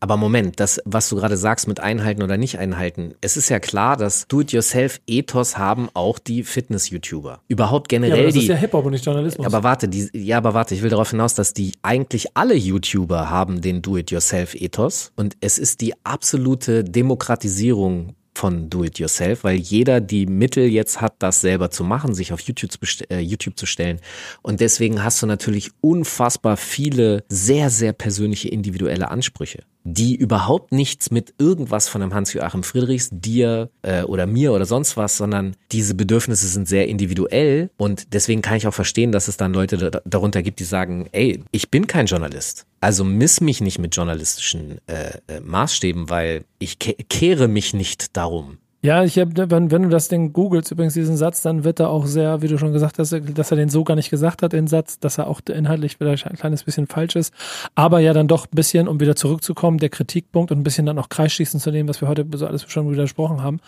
[0.01, 3.59] Aber Moment, das, was du gerade sagst mit einhalten oder nicht einhalten, es ist ja
[3.59, 7.41] klar, dass Do-it-yourself-Ethos haben auch die Fitness-YouTuber.
[7.47, 8.39] Überhaupt Ja, aber generell das die.
[8.41, 9.45] ist ja Hip-Hop und nicht Journalismus.
[9.45, 13.29] aber warte, die, ja, aber warte, ich will darauf hinaus, dass die eigentlich alle YouTuber
[13.29, 20.65] haben den Do-it-yourself-Ethos und es ist die absolute Demokratisierung von Do-it-yourself, weil jeder die Mittel
[20.65, 22.79] jetzt hat, das selber zu machen, sich auf YouTube zu,
[23.09, 23.99] äh, YouTube zu stellen.
[24.41, 31.11] Und deswegen hast du natürlich unfassbar viele sehr, sehr persönliche individuelle Ansprüche, die überhaupt nichts
[31.11, 35.95] mit irgendwas von einem Hans-Joachim Friedrichs, dir äh, oder mir oder sonst was, sondern diese
[35.95, 40.01] Bedürfnisse sind sehr individuell und deswegen kann ich auch verstehen, dass es dann Leute da,
[40.05, 42.65] darunter gibt, die sagen, ey, ich bin kein Journalist.
[42.79, 48.17] Also miss mich nicht mit journalistischen äh, äh, Maßstäben, weil ich ke kehre mich nicht
[48.17, 48.57] darum.
[48.83, 51.89] Ja, ich hab, wenn, wenn du das Ding googelst, übrigens diesen Satz, dann wird er
[51.89, 54.53] auch sehr, wie du schon gesagt hast, dass er den so gar nicht gesagt hat,
[54.53, 57.31] den Satz, dass er auch inhaltlich vielleicht ein kleines bisschen falsch ist,
[57.75, 60.97] aber ja dann doch ein bisschen, um wieder zurückzukommen, der Kritikpunkt und ein bisschen dann
[60.97, 63.59] auch kreisschießen zu dem, was wir heute so alles schon widersprochen haben,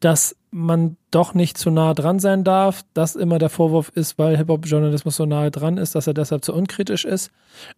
[0.00, 4.36] dass man doch nicht zu nah dran sein darf, dass immer der Vorwurf ist, weil
[4.36, 7.30] Hip-Hop-Journalismus so nahe dran ist, dass er deshalb zu unkritisch ist.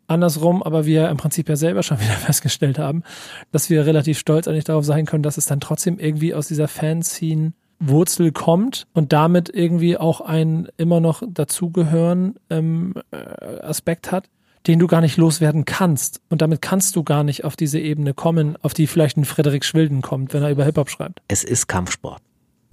[0.08, 3.04] Andersrum, aber wir im Prinzip ja selber schon wieder festgestellt haben,
[3.52, 6.68] dass wir relativ stolz eigentlich darauf sein können, dass es dann trotzdem irgendwie aus dieser
[6.68, 13.16] Fanscene Wurzel kommt und damit irgendwie auch ein immer noch dazugehören ähm, äh,
[13.60, 14.28] Aspekt hat,
[14.66, 16.20] den du gar nicht loswerden kannst.
[16.28, 19.64] Und damit kannst du gar nicht auf diese Ebene kommen, auf die vielleicht ein Frederik
[19.64, 21.20] Schwilden kommt, wenn er über Hip-Hop schreibt.
[21.28, 22.22] Es ist Kampfsport.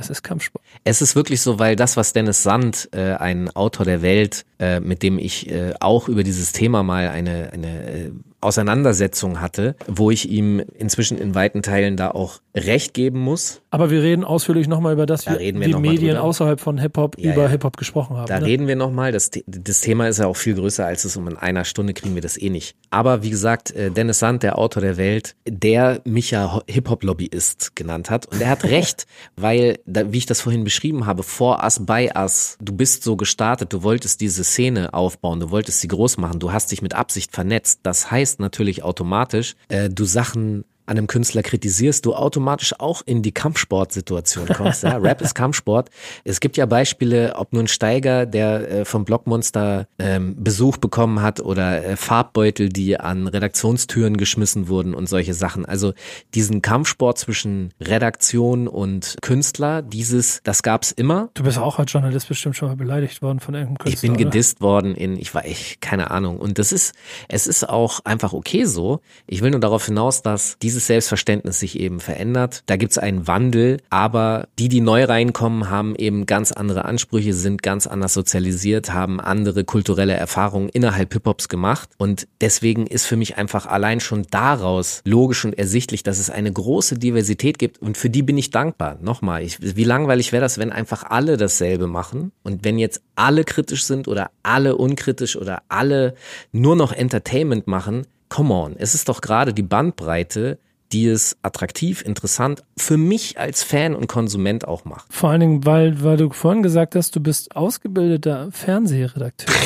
[0.01, 0.63] Es ist Kampfsport.
[0.83, 4.80] Es ist wirklich so, weil das, was Dennis Sand, äh, ein Autor der Welt, äh,
[4.80, 10.12] mit dem ich äh, auch über dieses Thema mal eine, eine äh, Auseinandersetzung hatte, wo
[10.12, 13.62] ich ihm inzwischen in weiten Teilen da auch recht geben muss.
[13.70, 16.24] Aber wir reden ausführlich nochmal über das, Da wie die Medien drüber.
[16.24, 17.49] außerhalb von Hip-Hop Ja, über ja.
[17.49, 18.28] Hip-Hop gesprochen haben.
[18.28, 18.45] Da ne?
[18.45, 19.12] reden wir nochmal.
[19.12, 22.14] Das, das Thema ist ja auch viel größer, als es um in einer Stunde kriegen
[22.16, 22.76] wir das eh nicht.
[22.89, 27.76] Aber wie gesagt, äh, Dennis Sand, der Autor der Welt, der mich ja Ho- Hip-Hop-Lobbyist
[27.76, 28.26] genannt hat.
[28.26, 29.05] Und er hat recht,
[29.36, 33.72] weil, wie ich das vorhin beschrieben habe, for us, by us, du bist so gestartet,
[33.72, 37.31] du wolltest diese Szene aufbauen, du wolltest sie groß machen, du hast dich mit Absicht
[37.31, 37.79] vernetzt.
[37.83, 43.21] Das heißt natürlich automatisch, äh, du Sachen an einem Künstler kritisierst, du automatisch auch in
[43.21, 44.84] die Kampfsportsituation kommst.
[44.84, 44.97] Ja?
[44.97, 45.89] Rap ist Kampfsport.
[46.23, 51.39] Es gibt ja Beispiele, ob nun Steiger, der äh, vom Blockmonster ähm, Besuch bekommen hat
[51.39, 55.65] oder äh, Farbbeutel, die an Redaktionstüren geschmissen wurden und solche Sachen.
[55.65, 55.93] Also
[56.34, 61.29] diesen Kampfsport zwischen Redaktion und Künstler, dieses, das gab's immer.
[61.34, 64.01] Du bist auch als Journalist bestimmt schon mal beleidigt worden von irgendeinem Ich Künstler.
[64.01, 64.25] bin oder?
[64.25, 66.39] gedisst worden in, ich war ich, keine Ahnung.
[66.39, 66.93] Und das ist,
[67.27, 68.99] es ist auch einfach okay so.
[69.27, 72.63] Ich will nur darauf hinaus, dass dieses Selbstverständnis sich eben verändert.
[72.65, 77.61] Da gibt's einen Wandel, aber die, die neu reinkommen, haben eben ganz andere Ansprüche, sind
[77.61, 81.89] ganz anders sozialisiert, haben andere kulturelle Erfahrungen innerhalb Hip-Hops gemacht.
[81.97, 86.53] Und deswegen ist für mich einfach allein schon daraus logisch und ersichtlich, dass es eine
[86.53, 87.82] große Diversität gibt.
[87.82, 88.97] Und für die bin ich dankbar.
[89.01, 92.32] Nochmal, ich, wie langweilig wäre das, wenn einfach alle dasselbe machen?
[92.43, 96.15] Und wenn jetzt alle kritisch sind oder alle unkritisch oder alle
[96.53, 100.57] nur noch Entertainment machen, come on, es ist doch gerade die Bandbreite,
[100.91, 105.11] die es attraktiv, interessant für mich als Fan und Konsument auch macht.
[105.13, 109.53] Vor allen Dingen, weil, weil du vorhin gesagt hast, du bist ausgebildeter Fernsehredakteur.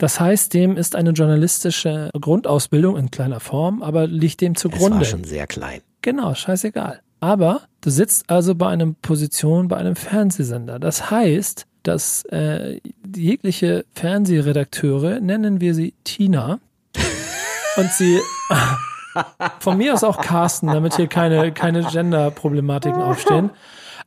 [0.00, 4.98] Das heißt, dem ist eine journalistische Grundausbildung in kleiner Form, aber liegt dem zugrunde.
[4.98, 5.80] war schon sehr klein.
[6.02, 7.00] Genau, scheißegal.
[7.18, 10.78] Aber du sitzt also bei einer Position bei einem Fernsehsender.
[10.78, 12.80] Das heißt, dass äh,
[13.14, 16.60] jegliche Fernsehredakteure, nennen wir sie Tina,
[17.78, 18.18] und sie
[19.60, 23.50] von mir aus auch Carsten, damit hier keine, keine Gender-Problematiken aufstehen.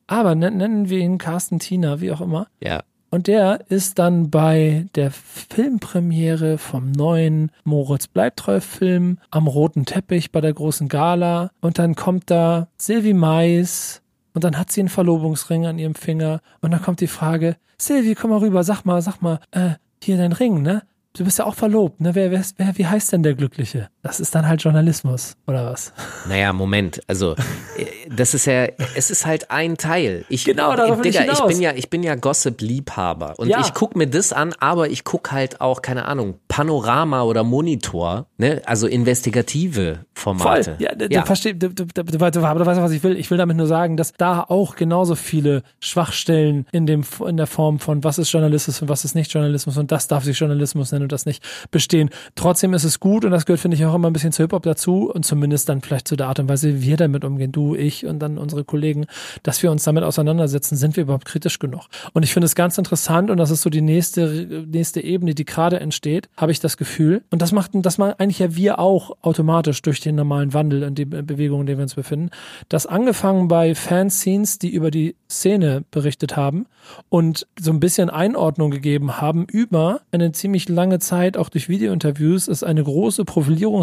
[0.07, 2.47] Aber nen- nennen wir ihn Carsten, Tina, wie auch immer.
[2.59, 2.81] Ja.
[3.09, 10.39] Und der ist dann bei der Filmpremiere vom neuen Moritz Bleibtreu-Film am roten Teppich bei
[10.39, 11.51] der großen Gala.
[11.59, 14.01] Und dann kommt da Sylvie Mais
[14.33, 16.39] und dann hat sie einen Verlobungsring an ihrem Finger.
[16.61, 20.17] Und dann kommt die Frage, Sylvie, komm mal rüber, sag mal, sag mal, äh, hier
[20.17, 20.83] dein Ring, ne?
[21.13, 22.15] Du bist ja auch verlobt, ne?
[22.15, 23.89] Wer, wer, wer, wie heißt denn der Glückliche?
[24.03, 25.93] Das ist dann halt Journalismus, oder was?
[26.27, 27.01] Naja, Moment.
[27.07, 27.33] Also,
[27.77, 30.25] äh, das ist ja, es ist halt ein Teil.
[30.27, 31.47] Ich, Genau, darauf ich Digga, ich hinaus.
[31.47, 33.35] bin ja, ich bin ja Gossip-Liebhaber.
[33.37, 33.59] Und Ja.
[33.61, 38.25] ich guck mir das an, aber ich guck halt auch, keine Ahnung, Panorama oder Monitor,
[38.37, 38.61] ne?
[38.65, 40.63] Also investigative Formate.
[40.63, 40.75] Voll.
[40.79, 42.35] Ja, du, du verstehst, du, du, du, du weißt,
[42.81, 43.17] was ich will.
[43.17, 47.47] Ich will damit nur sagen, dass da auch genauso viele Schwachstellen in dem, in der
[47.47, 50.91] Form von was ist Journalismus und was ist nicht Journalismus und das darf sich Journalismus
[50.91, 52.09] nennen und das nicht bestehen.
[52.35, 54.63] Trotzdem ist es gut und das gehört, finde ich, auch immer ein bisschen zu Hip-Hop
[54.63, 57.75] dazu und zumindest dann vielleicht zu der Art und Weise, wie wir damit umgehen, du,
[57.75, 59.05] ich und dann unsere Kollegen,
[59.43, 61.83] dass wir uns damit auseinandersetzen, sind wir überhaupt kritisch genug?
[62.13, 65.45] Und ich finde es ganz interessant und das ist so die nächste, nächste Ebene, die
[65.45, 67.23] gerade entsteht, habe ich das Gefühl.
[67.29, 70.97] Und das macht, das machen eigentlich ja wir auch automatisch durch den normalen Wandel und
[70.97, 72.29] die Be- Bewegung, in der wir uns befinden.
[72.69, 76.65] Das angefangen bei Fanscenes, die über die Szene berichtet haben
[77.09, 82.47] und so ein bisschen Einordnung gegeben haben über eine ziemlich lange Zeit, auch durch Videointerviews,
[82.47, 83.23] es eine große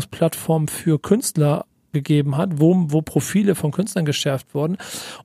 [0.07, 4.77] Profilierungsplattform für Künstler gegeben hat, wo, wo Profile von Künstlern geschärft wurden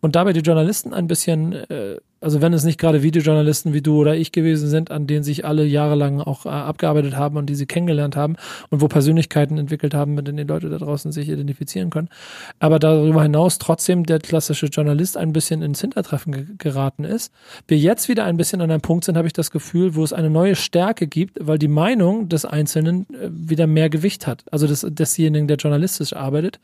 [0.01, 3.99] und dabei die Journalisten ein bisschen, äh, also wenn es nicht gerade Videojournalisten wie du
[3.99, 7.55] oder ich gewesen sind, an denen sich alle jahrelang auch äh, abgearbeitet haben und die
[7.55, 8.35] sie kennengelernt haben
[8.69, 12.09] und wo Persönlichkeiten entwickelt haben, mit denen die Leute da draußen sich identifizieren können.
[12.59, 17.33] Aber darüber hinaus trotzdem der klassische Journalist ein bisschen ins Hintertreffen ge geraten ist.
[17.67, 20.13] Wir jetzt wieder ein bisschen an einem Punkt sind, habe ich das Gefühl, wo es
[20.13, 24.43] eine neue Stärke gibt, weil die Meinung des Einzelnen äh, wieder mehr Gewicht hat.
[24.51, 26.59] Also des, desjenigen, der journalistisch arbeitet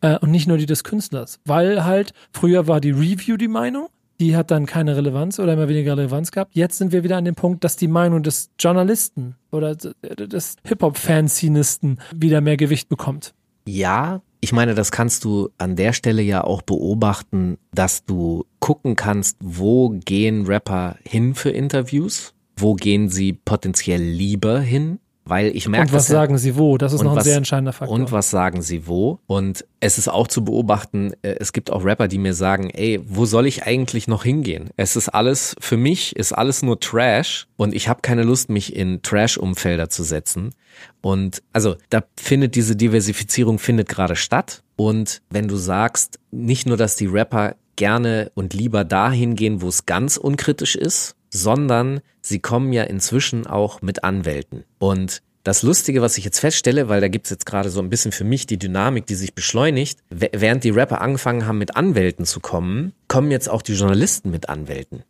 [0.00, 1.40] äh, und nicht nur die des Künstlers.
[1.44, 3.88] Weil halt früher war die Review die Meinung,
[4.20, 6.54] die hat dann keine Relevanz oder immer weniger Relevanz gehabt.
[6.54, 12.00] Jetzt sind wir wieder an dem Punkt, dass die Meinung des Journalisten oder des Hip-Hop-Fanzinisten
[12.14, 13.34] wieder mehr Gewicht bekommt.
[13.66, 18.96] Ja, ich meine, das kannst du an der Stelle ja auch beobachten, dass du gucken
[18.96, 25.68] kannst, wo gehen Rapper hin für Interviews, wo gehen sie potenziell lieber hin, weil ich
[25.68, 26.76] merke Und was sagen sie wo?
[26.78, 27.94] Das ist noch ein was- sehr entscheidender Faktor.
[27.96, 29.20] Und was sagen sie wo?
[29.26, 33.00] Und es ist auch zu beobachten, äh, es gibt auch Rapper, die mir sagen, ey,
[33.06, 34.70] wo soll ich eigentlich noch hingehen?
[34.76, 38.74] Es ist alles, für mich ist alles nur Trash und ich habe keine Lust, mich
[38.74, 40.54] in Trash-Umfelder zu setzen.
[41.00, 44.62] Und also da findet diese Diversifizierung findet gerade statt.
[44.76, 49.68] Und wenn du sagst, nicht nur, dass die Rapper gerne und lieber dahin gehen, wo
[49.68, 54.64] es ganz unkritisch ist, sondern sie kommen ja inzwischen auch mit Anwälten.
[54.78, 58.12] Und das Lustige, was ich jetzt feststelle, weil da gibt's jetzt gerade so ein bisschen
[58.12, 62.38] für mich die Dynamik, die sich beschleunigt, während die Rapper angefangen haben, mit Anwälten zu
[62.38, 65.02] kommen, kommen jetzt auch die Journalisten mit Anwälten.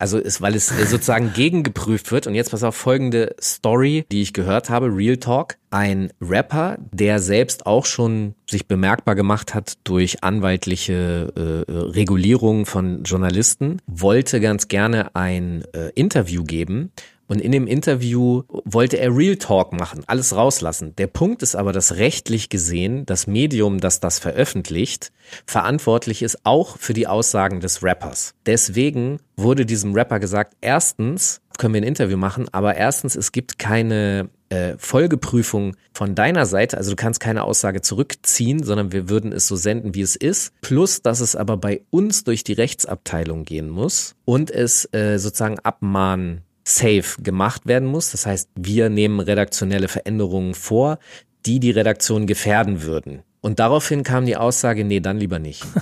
[0.00, 2.26] Also ist, weil es äh, sozusagen gegengeprüft wird.
[2.26, 5.58] Und jetzt pass auf folgende Story, die ich gehört habe, Real Talk.
[5.70, 12.64] Ein Rapper, der selbst auch schon sich bemerkbar gemacht hat durch anwaltliche äh, äh, Regulierung
[12.64, 16.90] von Journalisten, wollte ganz gerne ein äh, Interview geben.
[17.30, 20.96] Und in dem Interview wollte er Real Talk machen, alles rauslassen.
[20.96, 25.12] Der Punkt ist aber, dass rechtlich gesehen das Medium, das das veröffentlicht,
[25.46, 28.34] verantwortlich ist auch für die Aussagen des Rappers.
[28.46, 33.60] Deswegen wurde diesem Rapper gesagt, erstens können wir ein Interview machen, aber erstens, es gibt
[33.60, 39.30] keine äh, Folgeprüfung von deiner Seite, also du kannst keine Aussage zurückziehen, sondern wir würden
[39.30, 40.52] es so senden, wie es ist.
[40.62, 45.60] Plus, dass es aber bei uns durch die Rechtsabteilung gehen muss und es äh, sozusagen
[45.60, 48.10] abmahnen safe gemacht werden muss.
[48.12, 50.98] Das heißt, wir nehmen redaktionelle Veränderungen vor,
[51.46, 53.22] die die Redaktion gefährden würden.
[53.40, 55.64] Und daraufhin kam die Aussage, nee, dann lieber nicht.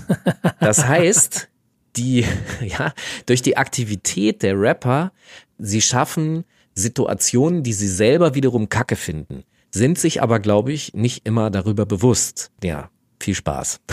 [0.61, 1.49] Das heißt,
[1.97, 2.24] die,
[2.61, 2.93] ja,
[3.26, 5.12] durch die Aktivität der Rapper,
[5.59, 11.26] sie schaffen Situationen, die sie selber wiederum kacke finden, sind sich aber, glaube ich, nicht
[11.26, 12.51] immer darüber bewusst.
[12.62, 13.81] Ja, viel Spaß.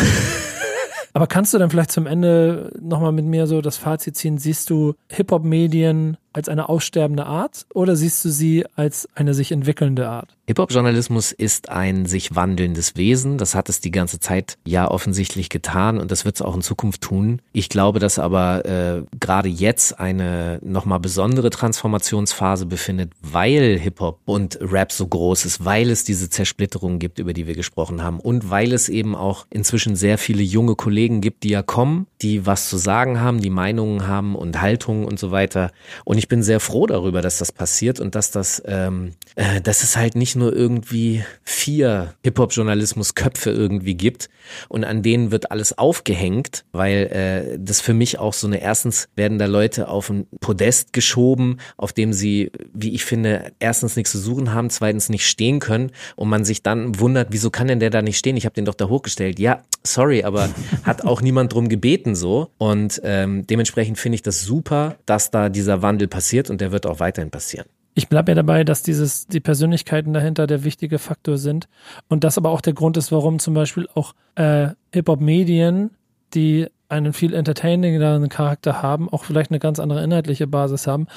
[1.14, 4.38] Aber kannst du dann vielleicht zum Ende nochmal mit mir so das Fazit ziehen?
[4.38, 10.10] Siehst du Hip-Hop-Medien als eine aussterbende Art oder siehst du sie als eine sich entwickelnde
[10.10, 10.36] Art?
[10.48, 13.40] Hip-Hop-Journalismus ist ein sich wandelndes Wesen.
[13.40, 16.62] Das hat es die ganze Zeit ja offensichtlich getan und das wird es auch in
[16.62, 17.42] Zukunft tun.
[17.52, 24.60] Ich glaube, dass aber äh, gerade jetzt eine nochmal besondere Transformationsphase befindet, weil Hip-Hop und
[24.62, 28.50] Rap so groß ist, weil es diese Zersplitterung gibt, über die wir gesprochen haben und
[28.50, 32.70] weil es eben auch inzwischen sehr viele junge Kollegen gibt, die ja kommen, die was
[32.70, 35.72] zu sagen haben, die Meinungen haben und Haltungen und so weiter.
[36.04, 39.62] Und ich ich bin sehr froh darüber, dass das passiert und dass das, ähm, äh,
[39.62, 44.30] dass es halt nicht nur irgendwie vier Hip-Hop-Journalismus-Köpfe irgendwie gibt
[44.68, 49.08] und an denen wird alles aufgehängt, weil äh, das für mich auch so eine, erstens
[49.16, 54.12] werden da Leute auf ein Podest geschoben, auf dem sie, wie ich finde, erstens nichts
[54.12, 57.80] zu suchen haben, zweitens nicht stehen können und man sich dann wundert, wieso kann denn
[57.80, 58.36] der da nicht stehen?
[58.36, 59.38] Ich habe den doch da hochgestellt.
[59.38, 60.50] Ja, sorry, aber
[60.84, 65.50] hat auch niemand drum gebeten so und ähm, dementsprechend finde ich das super, dass da
[65.50, 67.68] dieser Wandel passiert und der wird auch weiterhin passieren.
[67.94, 71.68] Ich bleibe ja dabei, dass dieses, die Persönlichkeiten dahinter der wichtige Faktor sind
[72.08, 75.92] und das aber auch der Grund ist, warum zum Beispiel auch äh, Hip-Hop-Medien,
[76.34, 81.08] die einen viel entertainingeren Charakter haben, auch vielleicht eine ganz andere inhaltliche Basis haben,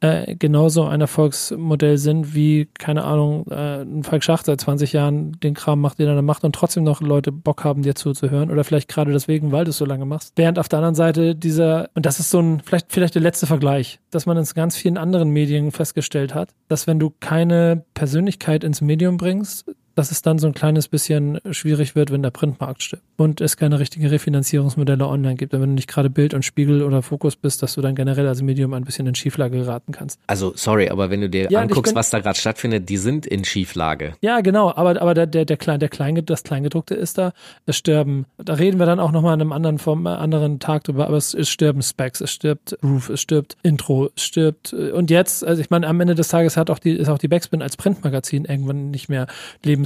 [0.00, 5.32] äh, genauso ein Erfolgsmodell sind wie, keine Ahnung, äh, ein Falk Schacht seit 20 Jahren
[5.40, 8.64] den Kram macht, den er macht und trotzdem noch Leute Bock haben, dir zuzuhören oder
[8.64, 10.32] vielleicht gerade deswegen, weil du es so lange machst.
[10.36, 13.46] Während auf der anderen Seite dieser, und das ist so ein, vielleicht, vielleicht der letzte
[13.46, 18.64] Vergleich, dass man in ganz vielen anderen Medien festgestellt hat, dass wenn du keine Persönlichkeit
[18.64, 19.66] ins Medium bringst,
[19.96, 23.56] dass es dann so ein kleines bisschen schwierig wird, wenn der Printmarkt stirbt und es
[23.56, 25.54] keine richtigen Refinanzierungsmodelle online gibt.
[25.54, 28.28] Und wenn du nicht gerade Bild und Spiegel oder Fokus bist, dass du dann generell
[28.28, 30.20] als Medium ein bisschen in Schieflage geraten kannst.
[30.26, 33.26] Also sorry, aber wenn du dir ja, anguckst, bin, was da gerade stattfindet, die sind
[33.26, 34.12] in Schieflage.
[34.20, 37.32] Ja, genau, aber, aber der, der, der, Klein, der Klein, das Kleingedruckte ist da,
[37.64, 40.84] es sterben, da reden wir dann auch nochmal an einem anderen, vom, äh, anderen Tag
[40.84, 44.90] drüber, aber es, es sterben Specs, es stirbt Roof, es stirbt Intro, es stirbt äh,
[44.90, 47.28] und jetzt, also ich meine, am Ende des Tages hat auch die, ist auch die
[47.28, 49.26] Backspin als Printmagazin irgendwann nicht mehr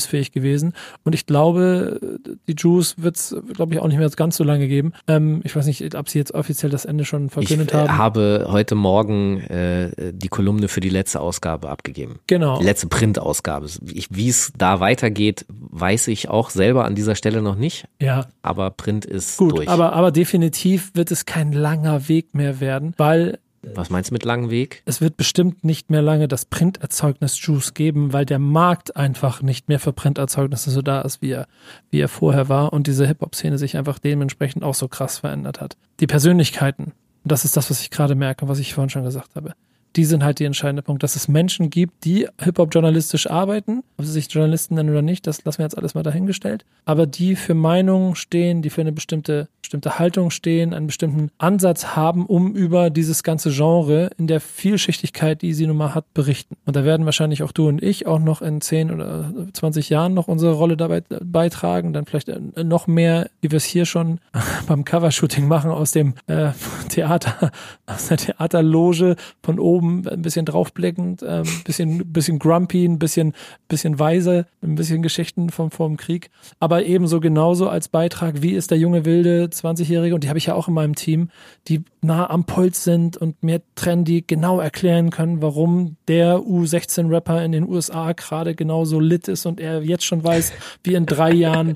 [0.00, 0.72] lebensfähig gewesen
[1.04, 4.68] und ich glaube, die Juice wird es, glaube ich, auch nicht mehr ganz so lange
[4.68, 4.92] geben.
[5.06, 7.86] Ähm, ich weiß nicht, ob sie jetzt offiziell das Ende schon verkündet ich, haben.
[7.86, 12.18] Ich habe heute Morgen äh, die Kolumne für die letzte Ausgabe abgegeben.
[12.26, 12.58] Genau.
[12.58, 13.68] Die letzte Printausgabe.
[13.80, 17.86] Wie es da weitergeht, weiß ich auch selber an dieser Stelle noch nicht.
[18.00, 18.26] Ja.
[18.42, 19.68] Aber Print ist Gut, durch.
[19.68, 24.24] Aber, aber definitiv wird es kein langer Weg mehr werden, weil was meinst du mit
[24.24, 24.82] langem Weg?
[24.86, 29.68] Es wird bestimmt nicht mehr lange das Printerzeugnis Juice geben, weil der Markt einfach nicht
[29.68, 31.46] mehr für Printerzeugnisse so da ist, wie er,
[31.90, 35.76] wie er vorher war und diese Hip-Hop-Szene sich einfach dementsprechend auch so krass verändert hat.
[36.00, 36.92] Die Persönlichkeiten,
[37.24, 39.54] das ist das, was ich gerade merke, was ich vorhin schon gesagt habe
[39.96, 44.04] die sind halt die entscheidende Punkt, dass es Menschen gibt, die Hip-Hop journalistisch arbeiten, ob
[44.04, 47.36] sie sich Journalisten nennen oder nicht, das lassen wir jetzt alles mal dahingestellt, aber die
[47.36, 52.54] für Meinungen stehen, die für eine bestimmte, bestimmte Haltung stehen, einen bestimmten Ansatz haben, um
[52.54, 56.56] über dieses ganze Genre in der Vielschichtigkeit, die sie nun mal hat, berichten.
[56.66, 60.14] Und da werden wahrscheinlich auch du und ich auch noch in 10 oder 20 Jahren
[60.14, 64.20] noch unsere Rolle dabei beitragen, dann vielleicht noch mehr, wie wir es hier schon
[64.66, 66.50] beim Covershooting machen aus dem äh,
[66.88, 67.50] Theater,
[67.86, 72.98] aus der Theaterloge von oben oben ein bisschen draufblickend, ein ähm, bisschen, bisschen grumpy, ein
[72.98, 73.34] bisschen,
[73.68, 76.30] bisschen weise, ein bisschen Geschichten vom, vom Krieg.
[76.58, 80.46] Aber ebenso genauso als Beitrag, wie ist der junge wilde 20-Jährige, und die habe ich
[80.46, 81.30] ja auch in meinem Team,
[81.68, 87.52] die nah am Puls sind und mir trendy genau erklären können, warum der U16-Rapper in
[87.52, 90.52] den USA gerade genauso lit ist und er jetzt schon weiß,
[90.84, 91.74] wie in drei Jahren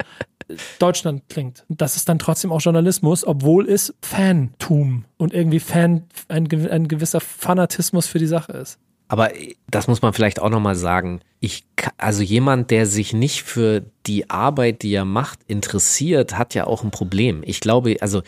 [0.78, 1.64] Deutschland klingt.
[1.68, 7.20] Das ist dann trotzdem auch Journalismus, obwohl es Fantum und irgendwie Fan, ein, ein gewisser
[7.20, 8.78] Fanatismus für die Sache ist.
[9.08, 9.30] Aber
[9.68, 11.20] das muss man vielleicht auch nochmal sagen.
[11.40, 11.64] Ich,
[11.98, 16.84] also jemand, der sich nicht für die Arbeit, die er macht, interessiert, hat ja auch
[16.84, 17.42] ein Problem.
[17.44, 18.22] Ich glaube, also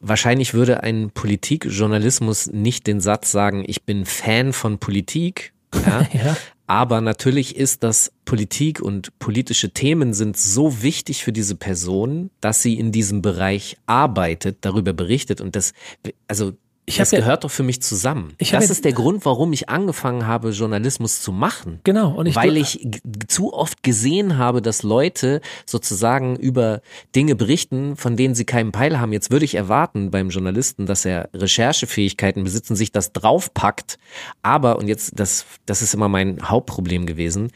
[0.00, 5.52] wahrscheinlich würde ein Politikjournalismus nicht den Satz sagen, ich bin Fan von Politik.
[5.86, 6.06] Ja?
[6.12, 6.36] ja.
[6.66, 12.62] Aber natürlich ist das Politik und politische Themen sind so wichtig für diese Person, dass
[12.62, 15.72] sie in diesem Bereich arbeitet, darüber berichtet und das,
[16.28, 16.52] also
[16.92, 18.34] ich das gehört ja, doch für mich zusammen.
[18.38, 21.80] das jetzt, ist der Grund, warum ich angefangen habe, Journalismus zu machen.
[21.84, 22.14] Genau.
[22.14, 22.88] Und ich weil ich
[23.28, 26.80] zu oft gesehen habe, dass Leute sozusagen über
[27.14, 29.12] Dinge berichten, von denen sie keinen Peil haben.
[29.12, 33.98] Jetzt würde ich erwarten beim Journalisten, dass er Recherchefähigkeiten besitzt und sich das draufpackt.
[34.42, 37.50] Aber, und jetzt, das, das ist immer mein Hauptproblem gewesen,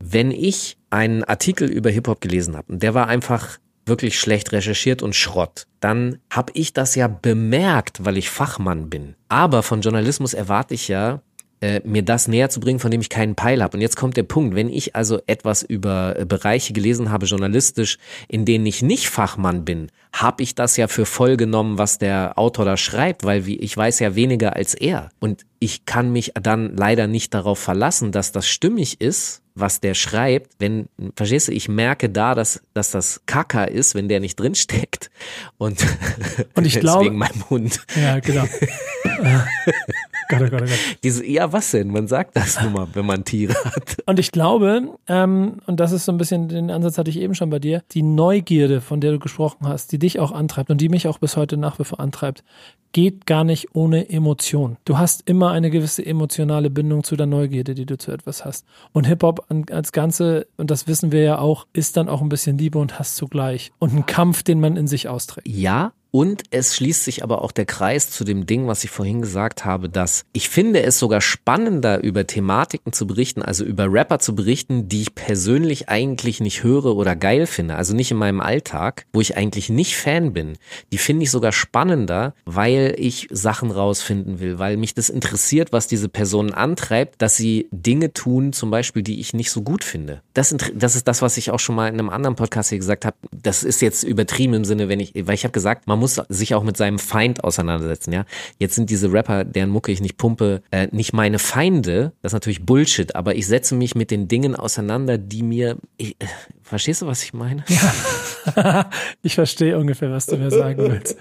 [0.00, 3.58] wenn ich einen Artikel über Hip-Hop gelesen habe, und der war einfach
[3.88, 9.14] wirklich schlecht recherchiert und Schrott, dann habe ich das ja bemerkt, weil ich Fachmann bin.
[9.28, 11.20] Aber von Journalismus erwarte ich ja,
[11.60, 13.76] äh, mir das näher zu bringen, von dem ich keinen Peil habe.
[13.76, 17.98] Und jetzt kommt der Punkt, wenn ich also etwas über äh, Bereiche gelesen habe, journalistisch,
[18.28, 22.38] in denen ich nicht Fachmann bin, habe ich das ja für voll genommen, was der
[22.38, 25.10] Autor da schreibt, weil wie, ich weiß ja weniger als er.
[25.18, 29.94] Und ich kann mich dann leider nicht darauf verlassen, dass das stimmig ist, was der
[29.94, 34.38] schreibt, wenn, verstehst du, ich merke da, dass, dass das Kacker ist, wenn der nicht
[34.38, 35.10] drinsteckt.
[35.56, 35.84] Und,
[36.54, 37.80] und ich glaube, wegen meinem Hund.
[37.96, 38.44] Ja, genau.
[40.28, 40.78] Gott, oh Gott, oh Gott.
[41.02, 41.88] Diese, ja, was denn?
[41.88, 43.96] Man sagt das nun mal, wenn man Tiere hat.
[44.04, 47.34] Und ich glaube, ähm, und das ist so ein bisschen, den Ansatz hatte ich eben
[47.34, 50.80] schon bei dir, die Neugierde, von der du gesprochen hast, die dich auch antreibt und
[50.80, 52.44] die mich auch bis heute nach wie vor antreibt,
[52.92, 54.76] geht gar nicht ohne Emotion.
[54.84, 58.66] Du hast immer eine gewisse emotionale Bindung zu der Neugierde, die du zu etwas hast.
[58.92, 62.58] Und Hip-Hop als Ganze, und das wissen wir ja auch, ist dann auch ein bisschen
[62.58, 63.72] Liebe und Hass zugleich.
[63.78, 65.46] Und ein Kampf, den man in sich austrägt.
[65.46, 69.20] Ja, und es schließt sich aber auch der Kreis zu dem Ding, was ich vorhin
[69.20, 74.18] gesagt habe, dass ich finde es sogar spannender, über Thematiken zu berichten, also über Rapper
[74.18, 77.76] zu berichten, die ich persönlich eigentlich nicht höre oder geil finde.
[77.76, 80.56] Also nicht in meinem Alltag, wo ich eigentlich nicht Fan bin.
[80.92, 85.88] Die finde ich sogar spannender, weil ich Sachen rausfinden will, weil mich das interessiert, was
[85.88, 90.22] diese Personen antreibt, dass sie Dinge tun, zum Beispiel, die ich nicht so gut finde.
[90.32, 93.04] Das, das ist das, was ich auch schon mal in einem anderen Podcast hier gesagt
[93.04, 93.16] habe.
[93.30, 96.54] Das ist jetzt übertrieben im Sinne, wenn ich, weil ich habe gesagt, man muss sich
[96.54, 98.24] auch mit seinem Feind auseinandersetzen, ja.
[98.58, 102.12] Jetzt sind diese Rapper, deren Mucke ich nicht pumpe, äh, nicht meine Feinde.
[102.22, 106.16] Das ist natürlich Bullshit, aber ich setze mich mit den Dingen auseinander, die mir, ich,
[106.20, 106.26] äh,
[106.62, 107.64] verstehst du, was ich meine?
[107.68, 108.90] Ja.
[109.22, 111.16] ich verstehe ungefähr, was du mir sagen willst.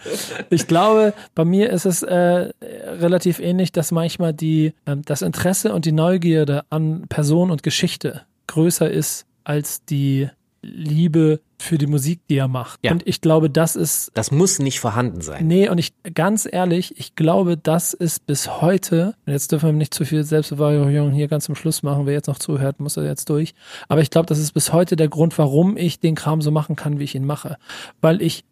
[0.50, 5.74] Ich glaube, bei mir ist es äh, relativ ähnlich, dass manchmal die, äh, das Interesse
[5.74, 10.30] und die Neugierde an Person und Geschichte größer ist als die
[10.68, 12.80] Liebe für die Musik, die er macht.
[12.84, 12.91] Ja.
[12.91, 14.11] Und ich glaube, das ist.
[14.13, 15.47] Das muss nicht vorhanden sein.
[15.47, 19.74] Nee, und ich, ganz ehrlich, ich glaube, das ist bis heute, und jetzt dürfen wir
[19.74, 23.05] nicht zu viel Selbstbewahrung hier ganz zum Schluss machen, wer jetzt noch zuhört, muss er
[23.05, 23.53] jetzt durch.
[23.88, 26.76] Aber ich glaube, das ist bis heute der Grund, warum ich den Kram so machen
[26.76, 27.57] kann, wie ich ihn mache.
[28.01, 28.43] Weil ich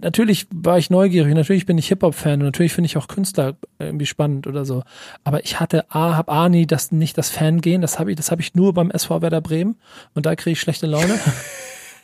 [0.00, 4.06] natürlich war ich neugierig, natürlich bin ich Hip-Hop-Fan und natürlich finde ich auch Künstler irgendwie
[4.06, 4.82] spannend oder so.
[5.24, 8.30] Aber ich hatte A, hab A nie das, nicht das Fangehen, das habe ich, das
[8.30, 9.76] habe ich nur beim SV Werder Bremen
[10.14, 11.18] und da kriege ich schlechte Laune.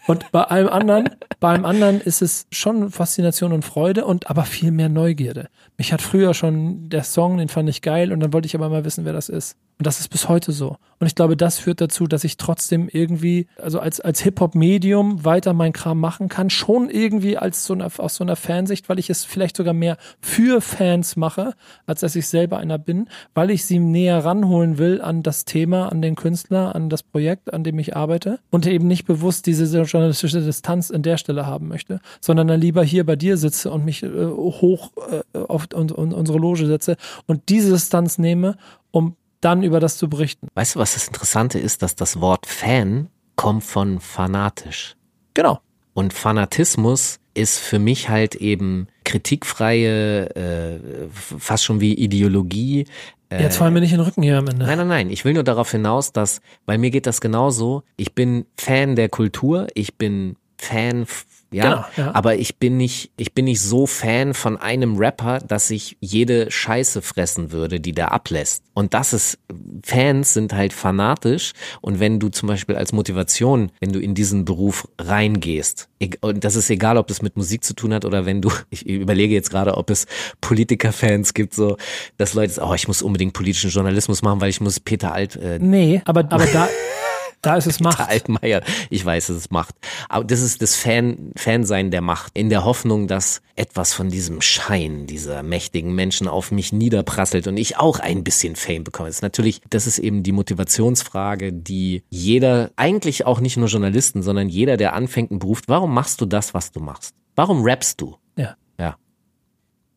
[0.06, 4.44] Und bei allem anderen, bei allem anderen ist es schon Faszination und Freude und aber
[4.44, 5.48] viel mehr Neugierde.
[5.78, 8.68] Mich hat früher schon der Song, den fand ich geil und dann wollte ich aber
[8.68, 9.56] mal wissen, wer das ist.
[9.78, 10.76] Und das ist bis heute so.
[11.02, 15.52] Und ich glaube, das führt dazu, dass ich trotzdem irgendwie, also als, als Hip-Hop-Medium weiter
[15.52, 16.48] mein Kram machen kann.
[16.48, 19.96] Schon irgendwie als so eine, aus so einer Fansicht, weil ich es vielleicht sogar mehr
[20.20, 21.54] für Fans mache,
[21.86, 25.90] als dass ich selber einer bin, weil ich sie näher ranholen will an das Thema,
[25.90, 28.38] an den Künstler, an das Projekt, an dem ich arbeite.
[28.50, 32.84] Und eben nicht bewusst diese journalistische Distanz in der Stelle haben möchte, sondern dann lieber
[32.84, 36.96] hier bei dir sitze und mich äh, hoch äh, auf und, und unsere Loge setze
[37.26, 38.56] und diese Distanz nehme,
[38.92, 40.49] um dann über das zu berichten.
[40.55, 44.97] Weißt du, was das Interessante ist, dass das Wort Fan kommt von fanatisch.
[45.34, 45.61] Genau.
[45.95, 52.86] Und Fanatismus ist für mich halt eben kritikfreie, äh, fast schon wie Ideologie.
[53.30, 54.64] Äh, Jetzt fallen wir nicht in den Rücken hier am Ende.
[54.66, 55.11] Nein, nein, nein.
[55.11, 57.82] Ich will nur darauf hinaus, dass, weil mir geht das genauso.
[57.97, 59.66] Ich bin Fan der Kultur.
[59.74, 61.07] Ich bin Fan
[61.53, 62.14] ja, Genau, ja.
[62.14, 66.50] aber ich bin nicht, ich bin nicht so Fan von einem Rapper, dass ich jede
[66.50, 68.64] Scheiße fressen würde, die der ablässt.
[68.74, 69.38] Und das ist,
[69.84, 74.44] Fans sind halt fanatisch und wenn du zum Beispiel als Motivation, wenn du in diesen
[74.44, 75.88] Beruf reingehst,
[76.20, 78.86] und das ist egal, ob das mit Musik zu tun hat oder wenn du, ich
[78.86, 80.07] überlege jetzt gerade, ob es
[80.40, 81.76] Politikerfans gibt, so,
[82.16, 85.36] dass Leute, sagen, oh, ich muss unbedingt politischen Journalismus machen, weil ich muss Peter Alt,
[85.36, 86.68] äh, Nee, aber, aber da,
[87.43, 87.99] da ist es Macht.
[87.99, 89.74] Peter Altmaier, ich weiß, es Macht.
[90.09, 92.38] Aber das ist das Fan, Fansein der Macht.
[92.38, 97.57] In der Hoffnung, dass etwas von diesem Schein dieser mächtigen Menschen auf mich niederprasselt und
[97.57, 99.09] ich auch ein bisschen Fame bekomme.
[99.09, 104.22] Das ist natürlich, das ist eben die Motivationsfrage, die jeder, eigentlich auch nicht nur Journalisten,
[104.22, 107.14] sondern jeder, der anfängt einen Beruf, warum machst du das, was du machst?
[107.34, 108.16] Warum rappst du?
[108.36, 108.97] Ja, Ja.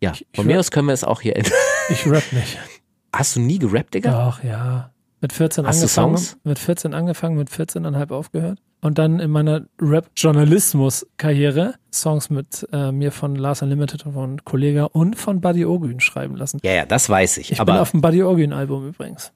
[0.02, 1.52] Ja, ich von mir aus können wir es auch hier enden.
[1.89, 2.58] ich rap nicht.
[3.14, 4.12] Hast du nie gerappt, Digga?
[4.12, 4.91] Doch, ja.
[5.22, 8.59] Mit 14 Hast angefangen, mit 14 angefangen, mit 14,5 aufgehört.
[8.82, 14.84] Und dann in meiner Rap-Journalismus-Karriere Songs mit äh, mir von Lars Unlimited und von Kollega
[14.84, 16.59] und von Buddy Ogün schreiben lassen.
[16.63, 17.51] Ja, ja, das weiß ich.
[17.51, 19.32] Ich bin auf dem Buddy Ogün-Album übrigens.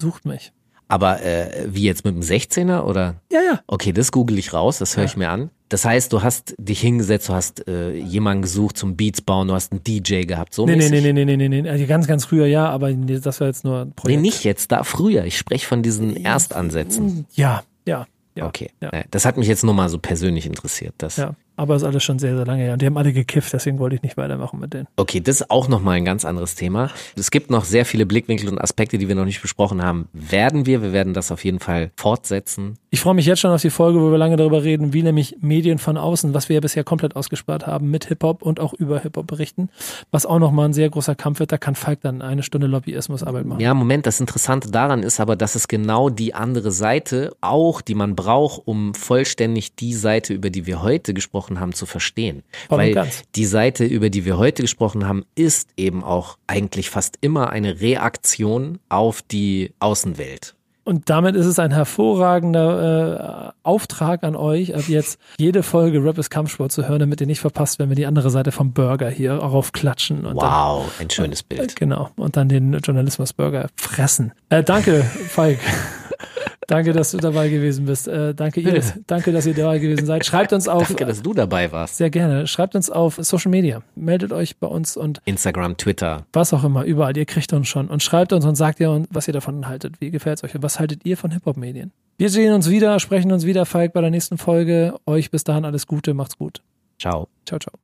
[0.00, 0.52] Sucht mich.
[0.88, 3.16] Aber äh, wie jetzt mit dem 16er oder?
[3.32, 3.60] Ja, ja.
[3.66, 5.10] Okay, das google ich raus, das höre Ja.
[5.10, 5.50] ich mir an.
[5.70, 9.54] Das heißt, du hast dich hingesetzt, du hast äh, jemanden gesucht zum Beats bauen, du
[9.54, 10.92] hast einen DJ gehabt, so Nee, nee, mäßig?
[11.02, 11.68] nee, nee, nee, nee, nee, nee.
[11.68, 14.22] Also ganz, ganz früher ja, aber nee, das war jetzt nur ein Nee, Projekt.
[14.22, 15.24] nicht jetzt, da früher.
[15.24, 17.26] Ich spreche von diesen Erstansätzen.
[17.34, 18.06] Ja, ja,
[18.36, 18.46] ja.
[18.46, 18.90] Okay, Ja.
[18.92, 20.94] Naja, das hat mich jetzt nur mal so persönlich interessiert.
[20.98, 21.16] Das.
[21.16, 22.72] Ja, aber ist alles schon sehr, sehr lange her.
[22.72, 24.88] Und die haben alle gekifft, deswegen wollte ich nicht weitermachen mit denen.
[24.96, 26.90] Okay, das ist auch nochmal ein ganz anderes Thema.
[27.16, 30.08] Es gibt noch sehr viele Blickwinkel und Aspekte, die wir noch nicht besprochen haben.
[30.12, 32.78] Werden wir, wir werden das auf jeden Fall fortsetzen.
[32.90, 35.36] Ich freue mich jetzt schon auf die Folge, wo wir lange darüber reden, wie nämlich
[35.40, 39.00] Medien von außen, was wir ja bisher komplett ausgespart haben, mit Hip-Hop und auch über
[39.00, 39.68] Hip-Hop berichten,
[40.10, 41.50] was auch nochmal ein sehr großer Kampf wird.
[41.50, 43.60] Da kann Falk dann eine Stunde Lobbyismusarbeit machen.
[43.60, 47.94] Ja, Moment, das Interessante daran ist aber, dass es genau die andere Seite auch, die
[47.94, 52.42] man braucht, um vollständig die Seite, über die wir heute gesprochen gesprochen haben, zu verstehen.
[52.68, 53.22] Voll Weil ganz.
[53.34, 57.80] die Seite, über die wir heute gesprochen haben, ist eben auch eigentlich fast immer eine
[57.80, 60.54] Reaktion auf die Außenwelt.
[60.86, 66.18] Und damit ist es ein hervorragender äh, Auftrag an euch, ab jetzt jede Folge Rap
[66.18, 69.08] ist Kampfsport zu hören, damit ihr nicht verpasst, wenn wir die andere Seite vom Burger
[69.08, 70.26] hier raufklatschen.
[70.26, 71.76] Und Wow, ein schönes Dann, Bild.
[71.76, 72.10] genau.
[72.16, 74.32] Und dann den Journalismus-Burger fressen.
[74.50, 75.58] Äh, danke, Falk.
[76.66, 78.08] Danke, dass du dabei gewesen bist.
[78.08, 80.24] Äh, danke, ihr, danke, dass ihr dabei gewesen seid.
[80.24, 80.88] Schreibt uns auf.
[80.88, 81.96] Danke, dass du dabei warst.
[81.96, 82.46] Sehr gerne.
[82.46, 83.82] Schreibt uns auf Social Media.
[83.94, 86.26] Meldet euch bei uns und Instagram, Twitter.
[86.32, 87.16] was auch immer, überall.
[87.16, 87.88] Ihr kriegt uns schon.
[87.88, 90.00] Und schreibt uns und sagt ihr, was ihr davon haltet.
[90.00, 91.92] Wie gefällt es euch und was haltet ihr von Hip-Hop-Medien?
[92.16, 94.94] Wir sehen uns wieder, sprechen uns wieder, Falk, bei der nächsten Folge.
[95.06, 96.62] Euch bis dahin alles Gute, macht's gut.
[96.98, 97.28] Ciao.
[97.44, 97.72] Ciao, ciao.